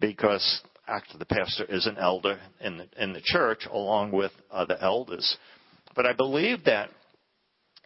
Because 0.00 0.62
actually 0.86 1.18
the 1.18 1.26
pastor 1.26 1.64
is 1.64 1.86
an 1.86 1.96
elder 1.98 2.38
in 2.60 2.78
the, 2.78 2.88
in 2.98 3.12
the 3.12 3.22
church 3.24 3.66
along 3.70 4.12
with 4.12 4.32
other 4.50 4.76
elders. 4.80 5.36
But 5.94 6.06
I 6.06 6.12
believe 6.12 6.64
that 6.64 6.90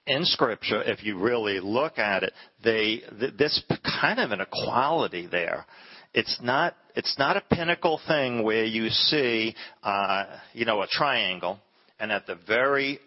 in 0.06 0.24
scripture, 0.24 0.82
if 0.82 1.04
you 1.04 1.18
really 1.18 1.60
look 1.60 1.98
at 1.98 2.22
it, 2.22 2.32
they, 2.64 3.02
this 3.38 3.62
kind 4.00 4.18
of 4.18 4.32
an 4.32 4.40
equality 4.40 5.26
there. 5.26 5.64
It's 6.12 6.38
not, 6.42 6.74
it's 6.96 7.16
not 7.18 7.36
a 7.36 7.42
pinnacle 7.52 8.00
thing 8.08 8.42
where 8.42 8.64
you 8.64 8.88
see, 8.88 9.54
uh, 9.82 10.24
you 10.52 10.64
know, 10.64 10.82
a 10.82 10.88
triangle 10.88 11.60
and 12.00 12.10
at 12.10 12.26
the 12.26 12.36
very 12.46 12.98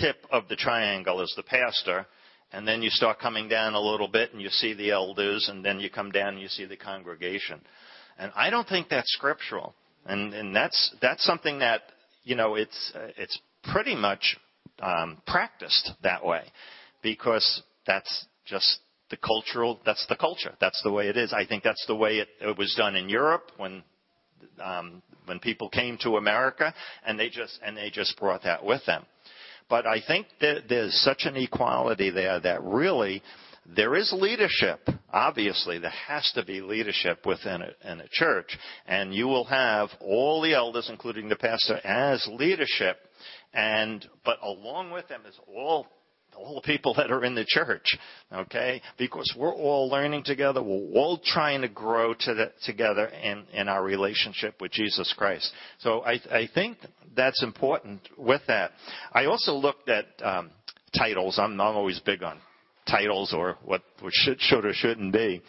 tip 0.00 0.16
of 0.30 0.48
the 0.48 0.56
triangle 0.56 1.20
is 1.20 1.32
the 1.36 1.42
pastor, 1.42 2.06
and 2.52 2.66
then 2.66 2.82
you 2.82 2.90
start 2.90 3.18
coming 3.18 3.48
down 3.48 3.74
a 3.74 3.80
little 3.80 4.08
bit 4.08 4.32
and 4.32 4.40
you 4.40 4.48
see 4.48 4.74
the 4.74 4.90
elders, 4.90 5.48
and 5.48 5.64
then 5.64 5.80
you 5.80 5.90
come 5.90 6.10
down 6.10 6.34
and 6.34 6.40
you 6.40 6.48
see 6.48 6.64
the 6.64 6.76
congregation. 6.76 7.60
And 8.18 8.32
I 8.36 8.50
don't 8.50 8.68
think 8.68 8.88
that's 8.88 9.12
scriptural. 9.12 9.74
And, 10.06 10.34
and 10.34 10.54
that's, 10.54 10.94
that's 11.00 11.24
something 11.24 11.58
that, 11.60 11.82
you 12.22 12.36
know, 12.36 12.54
it's, 12.54 12.92
it's 13.16 13.38
pretty 13.72 13.96
much 13.96 14.36
um, 14.80 15.20
practiced 15.26 15.92
that 16.02 16.24
way 16.24 16.42
because 17.02 17.62
that's 17.86 18.26
just 18.44 18.78
the 19.10 19.16
cultural, 19.16 19.80
that's 19.84 20.06
the 20.08 20.16
culture. 20.16 20.54
That's 20.60 20.80
the 20.82 20.92
way 20.92 21.08
it 21.08 21.16
is. 21.16 21.32
I 21.32 21.46
think 21.46 21.64
that's 21.64 21.84
the 21.86 21.94
way 21.94 22.18
it, 22.18 22.28
it 22.40 22.56
was 22.56 22.74
done 22.76 22.96
in 22.96 23.08
Europe 23.08 23.50
when 23.56 23.82
um, 24.62 25.02
when 25.26 25.38
people 25.38 25.68
came 25.68 25.98
to 26.02 26.16
America, 26.16 26.74
and 27.06 27.18
they 27.18 27.28
just 27.28 27.58
and 27.64 27.76
they 27.76 27.90
just 27.90 28.16
brought 28.18 28.42
that 28.44 28.64
with 28.64 28.84
them. 28.86 29.04
But 29.68 29.86
I 29.86 30.00
think 30.06 30.26
that 30.40 30.68
there's 30.68 30.94
such 31.02 31.24
an 31.24 31.36
equality 31.36 32.10
there 32.10 32.38
that 32.40 32.62
really 32.62 33.22
there 33.66 33.94
is 33.94 34.12
leadership. 34.12 34.88
Obviously, 35.10 35.78
there 35.78 35.90
has 35.90 36.30
to 36.34 36.44
be 36.44 36.60
leadership 36.60 37.24
within 37.24 37.62
a, 37.62 37.92
in 37.92 38.00
a 38.00 38.08
church, 38.10 38.58
and 38.86 39.14
you 39.14 39.26
will 39.26 39.44
have 39.44 39.88
all 40.00 40.42
the 40.42 40.54
elders, 40.54 40.88
including 40.90 41.28
the 41.28 41.36
pastor, 41.36 41.80
as 41.84 42.26
leadership. 42.30 42.98
And 43.54 44.04
but 44.24 44.38
along 44.42 44.90
with 44.90 45.08
them 45.08 45.22
is 45.26 45.38
all 45.48 45.86
all 46.36 46.56
the 46.56 46.60
people 46.60 46.94
that 46.94 47.10
are 47.10 47.24
in 47.24 47.34
the 47.34 47.44
church, 47.46 47.96
okay? 48.32 48.82
Because 48.98 49.32
we're 49.36 49.54
all 49.54 49.88
learning 49.88 50.24
together. 50.24 50.62
We're 50.62 50.98
all 50.98 51.20
trying 51.24 51.62
to 51.62 51.68
grow 51.68 52.14
to 52.14 52.34
the, 52.34 52.52
together 52.64 53.06
in, 53.06 53.44
in 53.52 53.68
our 53.68 53.82
relationship 53.82 54.60
with 54.60 54.72
Jesus 54.72 55.12
Christ. 55.16 55.50
So 55.78 56.02
I, 56.04 56.20
I 56.30 56.48
think 56.52 56.78
that's 57.16 57.42
important 57.42 58.00
with 58.16 58.42
that. 58.48 58.72
I 59.12 59.26
also 59.26 59.52
looked 59.52 59.88
at 59.88 60.06
um, 60.22 60.50
titles. 60.96 61.38
I'm, 61.38 61.60
I'm 61.60 61.76
always 61.76 62.00
big 62.00 62.22
on 62.22 62.38
titles 62.88 63.32
or 63.32 63.56
what, 63.64 63.82
what 64.00 64.12
should, 64.12 64.40
should 64.40 64.64
or 64.64 64.72
shouldn't 64.72 65.12
be. 65.12 65.42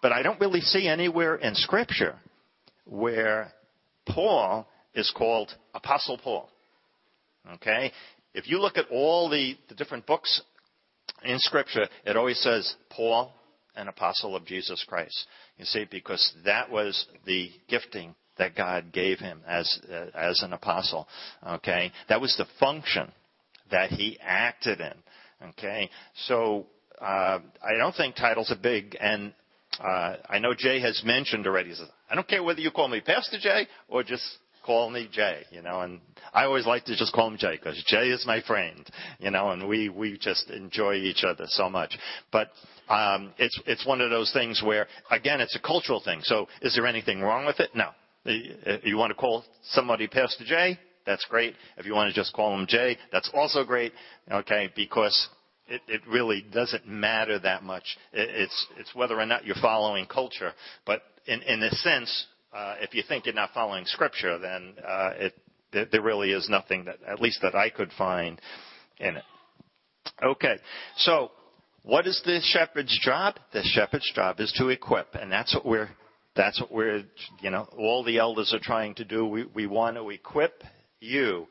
But 0.00 0.12
I 0.12 0.22
don't 0.22 0.40
really 0.40 0.60
see 0.60 0.86
anywhere 0.86 1.36
in 1.36 1.54
Scripture 1.54 2.16
where 2.84 3.52
Paul 4.06 4.66
is 4.94 5.12
called 5.16 5.54
Apostle 5.74 6.18
Paul. 6.18 6.48
Okay? 7.54 7.92
If 8.38 8.48
you 8.48 8.60
look 8.60 8.78
at 8.78 8.88
all 8.88 9.28
the, 9.28 9.56
the 9.68 9.74
different 9.74 10.06
books 10.06 10.42
in 11.24 11.40
Scripture, 11.40 11.88
it 12.06 12.16
always 12.16 12.38
says 12.38 12.72
Paul, 12.88 13.32
an 13.74 13.88
apostle 13.88 14.36
of 14.36 14.46
Jesus 14.46 14.84
Christ. 14.86 15.26
You 15.56 15.64
see, 15.64 15.86
because 15.90 16.32
that 16.44 16.70
was 16.70 17.06
the 17.26 17.50
gifting 17.68 18.14
that 18.38 18.54
God 18.54 18.92
gave 18.92 19.18
him 19.18 19.40
as 19.44 19.80
uh, 19.92 20.06
as 20.14 20.40
an 20.42 20.52
apostle. 20.52 21.08
Okay, 21.44 21.90
that 22.08 22.20
was 22.20 22.32
the 22.38 22.46
function 22.60 23.10
that 23.72 23.90
he 23.90 24.16
acted 24.22 24.80
in. 24.80 25.48
Okay, 25.48 25.90
so 26.26 26.66
uh, 27.00 27.40
I 27.60 27.76
don't 27.76 27.96
think 27.96 28.14
titles 28.14 28.52
are 28.52 28.62
big, 28.62 28.96
and 29.00 29.32
uh, 29.80 30.14
I 30.30 30.38
know 30.38 30.54
Jay 30.56 30.80
has 30.80 31.02
mentioned 31.04 31.44
already. 31.48 31.74
Says, 31.74 31.88
I 32.08 32.14
don't 32.14 32.28
care 32.28 32.44
whether 32.44 32.60
you 32.60 32.70
call 32.70 32.86
me 32.86 33.00
Pastor 33.00 33.38
Jay 33.40 33.66
or 33.88 34.04
just 34.04 34.22
call 34.68 34.90
me 34.90 35.08
Jay, 35.10 35.44
you 35.50 35.62
know, 35.62 35.80
and 35.80 35.98
I 36.34 36.44
always 36.44 36.66
like 36.66 36.84
to 36.84 36.94
just 36.94 37.14
call 37.14 37.28
him 37.28 37.38
Jay 37.38 37.56
because 37.56 37.82
Jay 37.86 38.10
is 38.10 38.26
my 38.26 38.42
friend, 38.42 38.86
you 39.18 39.30
know, 39.30 39.50
and 39.50 39.66
we, 39.66 39.88
we 39.88 40.18
just 40.18 40.50
enjoy 40.50 40.96
each 40.96 41.24
other 41.24 41.44
so 41.48 41.70
much. 41.70 41.96
But, 42.30 42.50
um, 42.90 43.32
it's, 43.38 43.58
it's 43.66 43.86
one 43.86 44.02
of 44.02 44.10
those 44.10 44.30
things 44.34 44.62
where, 44.62 44.86
again, 45.10 45.40
it's 45.40 45.56
a 45.56 45.58
cultural 45.58 46.02
thing. 46.04 46.20
So 46.22 46.48
is 46.60 46.74
there 46.74 46.86
anything 46.86 47.22
wrong 47.22 47.46
with 47.46 47.60
it? 47.60 47.70
No. 47.74 47.92
You 48.26 48.98
want 48.98 49.10
to 49.10 49.14
call 49.14 49.42
somebody 49.70 50.06
Pastor 50.06 50.44
Jay, 50.44 50.78
that's 51.06 51.24
great. 51.30 51.54
If 51.78 51.86
you 51.86 51.94
want 51.94 52.14
to 52.14 52.20
just 52.20 52.34
call 52.34 52.54
him 52.54 52.66
Jay, 52.68 52.98
that's 53.10 53.30
also 53.32 53.64
great. 53.64 53.94
Okay, 54.30 54.70
because 54.76 55.28
it, 55.66 55.80
it 55.88 56.02
really 56.06 56.44
doesn't 56.52 56.86
matter 56.86 57.38
that 57.38 57.62
much. 57.62 57.96
It, 58.12 58.28
it's 58.28 58.66
it's 58.76 58.94
whether 58.94 59.18
or 59.18 59.24
not 59.24 59.46
you're 59.46 59.56
following 59.62 60.04
culture. 60.04 60.52
But 60.84 61.00
in 61.26 61.40
in 61.40 61.62
a 61.62 61.70
sense, 61.70 62.26
uh, 62.52 62.74
if 62.80 62.94
you 62.94 63.02
think 63.06 63.26
you're 63.26 63.34
not 63.34 63.50
following 63.52 63.84
Scripture, 63.86 64.38
then 64.38 64.74
uh, 64.86 65.10
it, 65.16 65.34
there 65.92 66.02
really 66.02 66.32
is 66.32 66.48
nothing 66.48 66.84
that, 66.86 66.96
at 67.06 67.20
least 67.20 67.40
that 67.42 67.54
I 67.54 67.70
could 67.70 67.90
find 67.96 68.40
in 68.98 69.16
it. 69.16 69.24
Okay, 70.22 70.56
so 70.96 71.30
what 71.82 72.06
is 72.06 72.20
the 72.24 72.40
shepherd's 72.42 72.98
job? 73.02 73.36
The 73.52 73.62
shepherd's 73.62 74.10
job 74.14 74.40
is 74.40 74.52
to 74.58 74.68
equip, 74.68 75.14
and 75.14 75.30
that's 75.30 75.54
what 75.54 75.66
we're 75.66 75.90
that's 76.34 76.60
what 76.60 76.72
we're 76.72 77.04
you 77.40 77.50
know 77.50 77.68
all 77.76 78.04
the 78.04 78.18
elders 78.18 78.52
are 78.54 78.60
trying 78.60 78.94
to 78.96 79.04
do. 79.04 79.26
We 79.26 79.44
we 79.44 79.66
want 79.66 79.96
to 79.96 80.10
equip 80.10 80.62
you. 81.00 81.46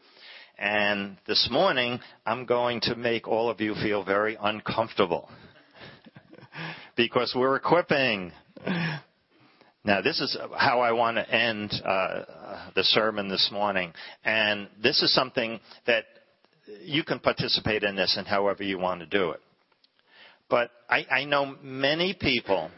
And 0.60 1.18
this 1.28 1.48
morning, 1.52 2.00
I'm 2.26 2.46
going 2.46 2.82
to 2.82 2.96
make 2.96 3.28
all 3.28 3.50
of 3.50 3.62
you 3.62 3.76
feel 3.76 4.04
very 4.04 4.38
uncomfortable 4.42 5.30
because 6.96 7.34
we're 7.36 7.56
equipping. 7.56 8.32
Now, 9.88 10.02
this 10.02 10.20
is 10.20 10.36
how 10.58 10.82
I 10.82 10.92
want 10.92 11.16
to 11.16 11.34
end 11.34 11.74
uh, 11.86 12.24
the 12.76 12.84
sermon 12.84 13.30
this 13.30 13.50
morning. 13.54 13.94
And 14.26 14.68
this 14.84 15.02
is 15.02 15.14
something 15.14 15.62
that 15.86 16.04
you 16.82 17.06
can 17.06 17.20
participate 17.20 17.84
in 17.84 17.96
this 17.96 18.18
in 18.18 18.26
however 18.26 18.64
you 18.64 18.78
want 18.78 19.00
to 19.00 19.06
do 19.06 19.30
it. 19.30 19.40
But 20.50 20.72
I, 20.90 21.06
I 21.10 21.24
know 21.24 21.56
many 21.64 22.14
people 22.20 22.70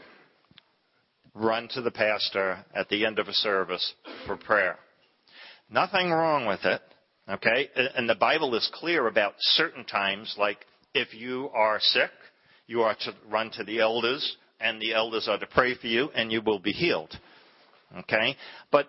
run 1.34 1.66
to 1.72 1.82
the 1.82 1.90
pastor 1.90 2.64
at 2.76 2.88
the 2.90 3.04
end 3.04 3.18
of 3.18 3.26
a 3.26 3.32
service 3.32 3.92
for 4.24 4.36
prayer. 4.36 4.78
Nothing 5.68 6.10
wrong 6.12 6.46
with 6.46 6.64
it, 6.64 6.80
okay? 7.28 7.70
And 7.96 8.08
the 8.08 8.14
Bible 8.14 8.54
is 8.54 8.70
clear 8.72 9.08
about 9.08 9.34
certain 9.40 9.84
times, 9.84 10.36
like 10.38 10.58
if 10.94 11.12
you 11.12 11.50
are 11.54 11.80
sick, 11.80 12.10
you 12.68 12.82
are 12.82 12.94
to 12.94 13.14
run 13.28 13.50
to 13.56 13.64
the 13.64 13.80
elders 13.80 14.36
and 14.60 14.80
the 14.80 14.94
elders 14.94 15.28
are 15.28 15.38
to 15.38 15.46
pray 15.46 15.74
for 15.74 15.86
you, 15.86 16.10
and 16.14 16.30
you 16.30 16.42
will 16.42 16.58
be 16.58 16.72
healed. 16.72 17.14
Okay? 17.98 18.36
But 18.70 18.88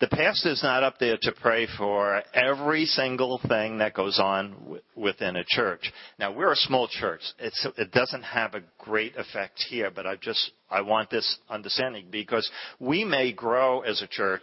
the 0.00 0.08
pastor 0.08 0.50
is 0.50 0.62
not 0.62 0.84
up 0.84 0.98
there 1.00 1.18
to 1.22 1.32
pray 1.32 1.66
for 1.76 2.22
every 2.32 2.84
single 2.84 3.40
thing 3.48 3.78
that 3.78 3.94
goes 3.94 4.20
on 4.20 4.52
w- 4.52 4.80
within 4.94 5.34
a 5.34 5.44
church. 5.44 5.92
Now 6.20 6.32
we're 6.32 6.52
a 6.52 6.56
small 6.56 6.86
church. 6.88 7.20
It's, 7.38 7.66
it 7.76 7.90
doesn't 7.90 8.22
have 8.22 8.54
a 8.54 8.62
great 8.78 9.16
effect 9.16 9.64
here, 9.68 9.90
but 9.90 10.06
I 10.06 10.14
just 10.14 10.52
I 10.70 10.82
want 10.82 11.10
this 11.10 11.38
understanding 11.50 12.06
because 12.12 12.48
we 12.78 13.04
may 13.04 13.32
grow 13.32 13.80
as 13.80 14.00
a 14.00 14.06
church 14.06 14.42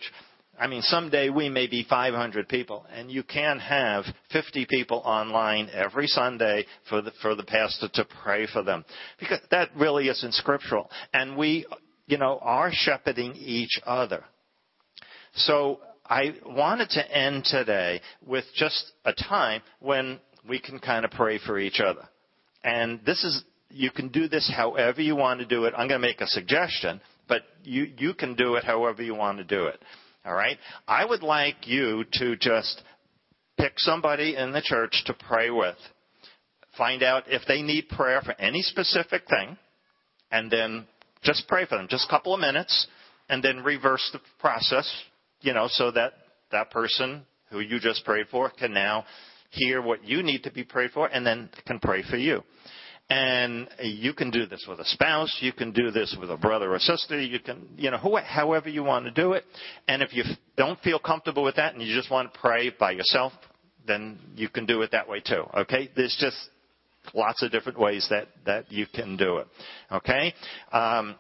I 0.60 0.68
mean, 0.68 0.82
someday 0.82 1.30
we 1.30 1.50
may 1.50 1.68
be 1.68 1.86
500 1.90 2.48
people, 2.48 2.86
and 2.94 3.12
you 3.12 3.24
can 3.24 3.60
have 3.60 4.06
50 4.32 4.66
people 4.70 5.02
online 5.06 5.70
every 5.74 6.08
Sunday 6.08 6.66
for 6.90 7.02
the, 7.02 7.12
for 7.22 7.36
the 7.36 7.44
pastor 7.44 7.90
to 7.94 8.06
pray 8.24 8.48
for 8.48 8.64
them. 8.64 8.86
Because 9.20 9.40
that 9.52 9.70
really 9.76 10.08
isn't 10.08 10.34
scriptural. 10.34 10.90
And 11.14 11.36
we, 11.36 11.66
you 12.08 12.18
know, 12.18 12.40
are 12.42 12.72
shepherding 12.72 13.36
each 13.36 13.80
other. 13.86 14.24
So 15.36 15.80
I 16.06 16.36
wanted 16.46 16.90
to 16.92 17.12
end 17.12 17.46
today 17.46 18.02
with 18.26 18.46
just 18.56 18.92
a 19.04 19.14
time 19.14 19.62
when 19.80 20.20
we 20.48 20.60
can 20.60 20.80
kind 20.80 21.04
of 21.04 21.12
pray 21.12 21.40
for 21.40 21.60
each 21.60 21.80
other. 21.80 22.08
And 22.64 23.02
this 23.06 23.24
is, 23.24 23.44
you 23.70 23.92
can 23.92 24.10
do 24.10 24.28
this 24.28 24.52
however 24.56 25.02
you 25.02 25.16
want 25.16 25.40
to 25.40 25.46
do 25.46 25.66
it. 25.66 25.74
I'm 25.76 25.88
going 25.88 26.02
to 26.02 26.08
make 26.08 26.22
a 26.22 26.28
suggestion, 26.28 27.02
but 27.28 27.42
you, 27.64 27.92
you 27.98 28.14
can 28.14 28.36
do 28.36 28.56
it 28.56 28.64
however 28.64 29.04
you 29.04 29.16
want 29.16 29.40
to 29.40 29.44
do 29.44 29.66
it. 29.66 29.82
All 30.26 30.34
right? 30.34 30.58
I 30.88 31.06
would 31.06 31.24
like 31.24 31.68
you 31.68 32.04
to 32.14 32.36
just 32.36 32.82
pick 33.58 33.74
somebody 33.78 34.36
in 34.36 34.52
the 34.52 34.62
church 34.62 35.04
to 35.06 35.14
pray 35.14 35.50
with. 35.50 35.78
Find 36.78 37.04
out 37.04 37.24
if 37.28 37.44
they 37.48 37.62
need 37.62 37.90
prayer 37.90 38.22
for 38.22 38.34
any 38.40 38.62
specific 38.62 39.24
thing, 39.30 39.58
and 40.32 40.52
then 40.52 40.88
just 41.24 41.48
pray 41.48 41.66
for 41.66 41.78
them. 41.78 41.88
Just 41.90 42.08
a 42.08 42.10
couple 42.10 42.34
of 42.34 42.40
minutes, 42.40 42.88
and 43.30 43.42
then 43.42 43.64
reverse 43.64 44.10
the 44.12 44.20
process, 44.40 44.92
you 45.42 45.54
know, 45.54 45.68
so 45.70 45.92
that 45.92 46.14
that 46.52 46.72
person 46.72 47.26
who 47.50 47.60
you 47.60 47.80
just 47.80 48.04
prayed 48.04 48.28
for 48.30 48.50
can 48.50 48.74
now 48.74 49.06
hear 49.52 49.82
what 49.82 50.04
you 50.04 50.22
need 50.22 50.44
to 50.44 50.52
be 50.52 50.64
prayed 50.64 50.92
for 50.92 51.08
and 51.08 51.26
then 51.26 51.50
can 51.66 51.80
pray 51.80 52.04
for 52.10 52.18
you. 52.18 52.44
And 53.10 53.68
you 53.82 54.14
can 54.14 54.32
do 54.32 54.48
this 54.48 54.66
with 54.68 54.80
a 54.80 54.86
spouse. 54.86 55.38
You 55.40 55.54
can 55.54 55.72
do 55.72 55.92
this 55.92 56.16
with 56.20 56.32
a 56.32 56.38
brother 56.38 56.74
or 56.74 56.80
sister. 56.80 57.22
You 57.22 57.40
can, 57.40 57.68
you 57.78 57.92
know, 57.92 57.98
however 57.98 58.70
you 58.70 58.84
want 58.84 59.06
to 59.06 59.12
do 59.12 59.34
it. 59.34 59.46
And 59.88 60.02
if 60.02 60.14
you 60.14 60.24
don't 60.58 60.80
feel 60.80 60.98
comfortable 60.98 61.44
with 61.44 61.58
that 61.58 61.74
and 61.74 61.84
you 61.84 61.96
just 61.96 62.10
want 62.10 62.34
to 62.34 62.40
pray 62.40 62.72
by 62.80 62.92
yourself, 62.92 63.34
then 63.88 64.18
you 64.36 64.50
can 64.50 64.66
do 64.66 64.82
it 64.82 64.92
that 64.92 65.08
way 65.08 65.20
too. 65.20 65.44
Okay? 65.56 65.92
There's 65.96 66.18
just, 66.20 66.50
lots 67.14 67.44
of 67.44 67.52
different 67.52 67.80
ways 67.80 68.08
that, 68.10 68.28
that 68.46 68.72
you 68.72 68.88
can 68.94 69.18
do 69.18 69.38
it. 69.38 69.48
Okay? 69.92 70.34
Um, 70.72 71.16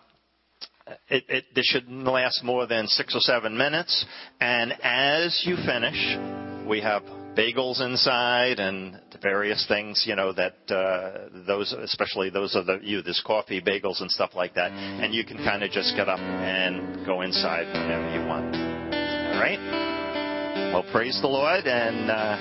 it, 1.10 1.24
it, 1.28 1.45
this 1.54 1.65
shouldn't 1.65 2.06
last 2.06 2.43
more 2.43 2.67
than 2.67 2.88
six 2.88 3.15
or 3.15 3.19
seven 3.19 3.58
minutes. 3.58 4.06
And 4.39 4.74
as 4.84 5.43
you 5.45 5.56
finish, 5.58 6.67
we 6.67 6.82
have 6.82 7.04
bagels 7.36 7.82
inside 7.82 8.60
and 8.60 9.00
various 9.21 9.65
things, 9.67 10.04
you 10.08 10.15
know, 10.15 10.34
that 10.34 10.56
uh, 10.69 11.30
those, 11.45 11.74
especially 11.74 12.30
those 12.30 12.56
of 12.56 12.65
the 12.65 12.80
you, 12.82 13.02
this 13.02 13.21
coffee, 13.26 13.62
bagels, 13.62 14.02
and 14.02 14.10
stuff 14.10 14.32
like 14.36 14.54
that. 14.56 14.71
And 14.71 15.13
you 15.13 15.26
can 15.26 15.38
kind 15.38 15.63
of 15.63 15.71
just 15.71 15.95
get 15.95 16.10
up 16.10 16.19
and 16.19 17.06
go 17.06 17.21
inside 17.21 17.67
whenever 17.67 18.10
you 18.13 18.26
want. 18.28 18.56
All 18.56 19.41
right. 19.41 20.71
Well, 20.74 20.86
praise 20.91 21.19
the 21.21 21.28
Lord, 21.28 21.65
and 21.65 22.10
uh, 22.10 22.38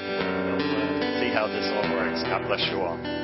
see 1.20 1.32
how 1.32 1.46
this 1.46 1.66
all 1.74 1.96
works. 1.96 2.22
God 2.24 2.46
bless 2.46 2.60
you 2.70 2.80
all. 2.80 3.23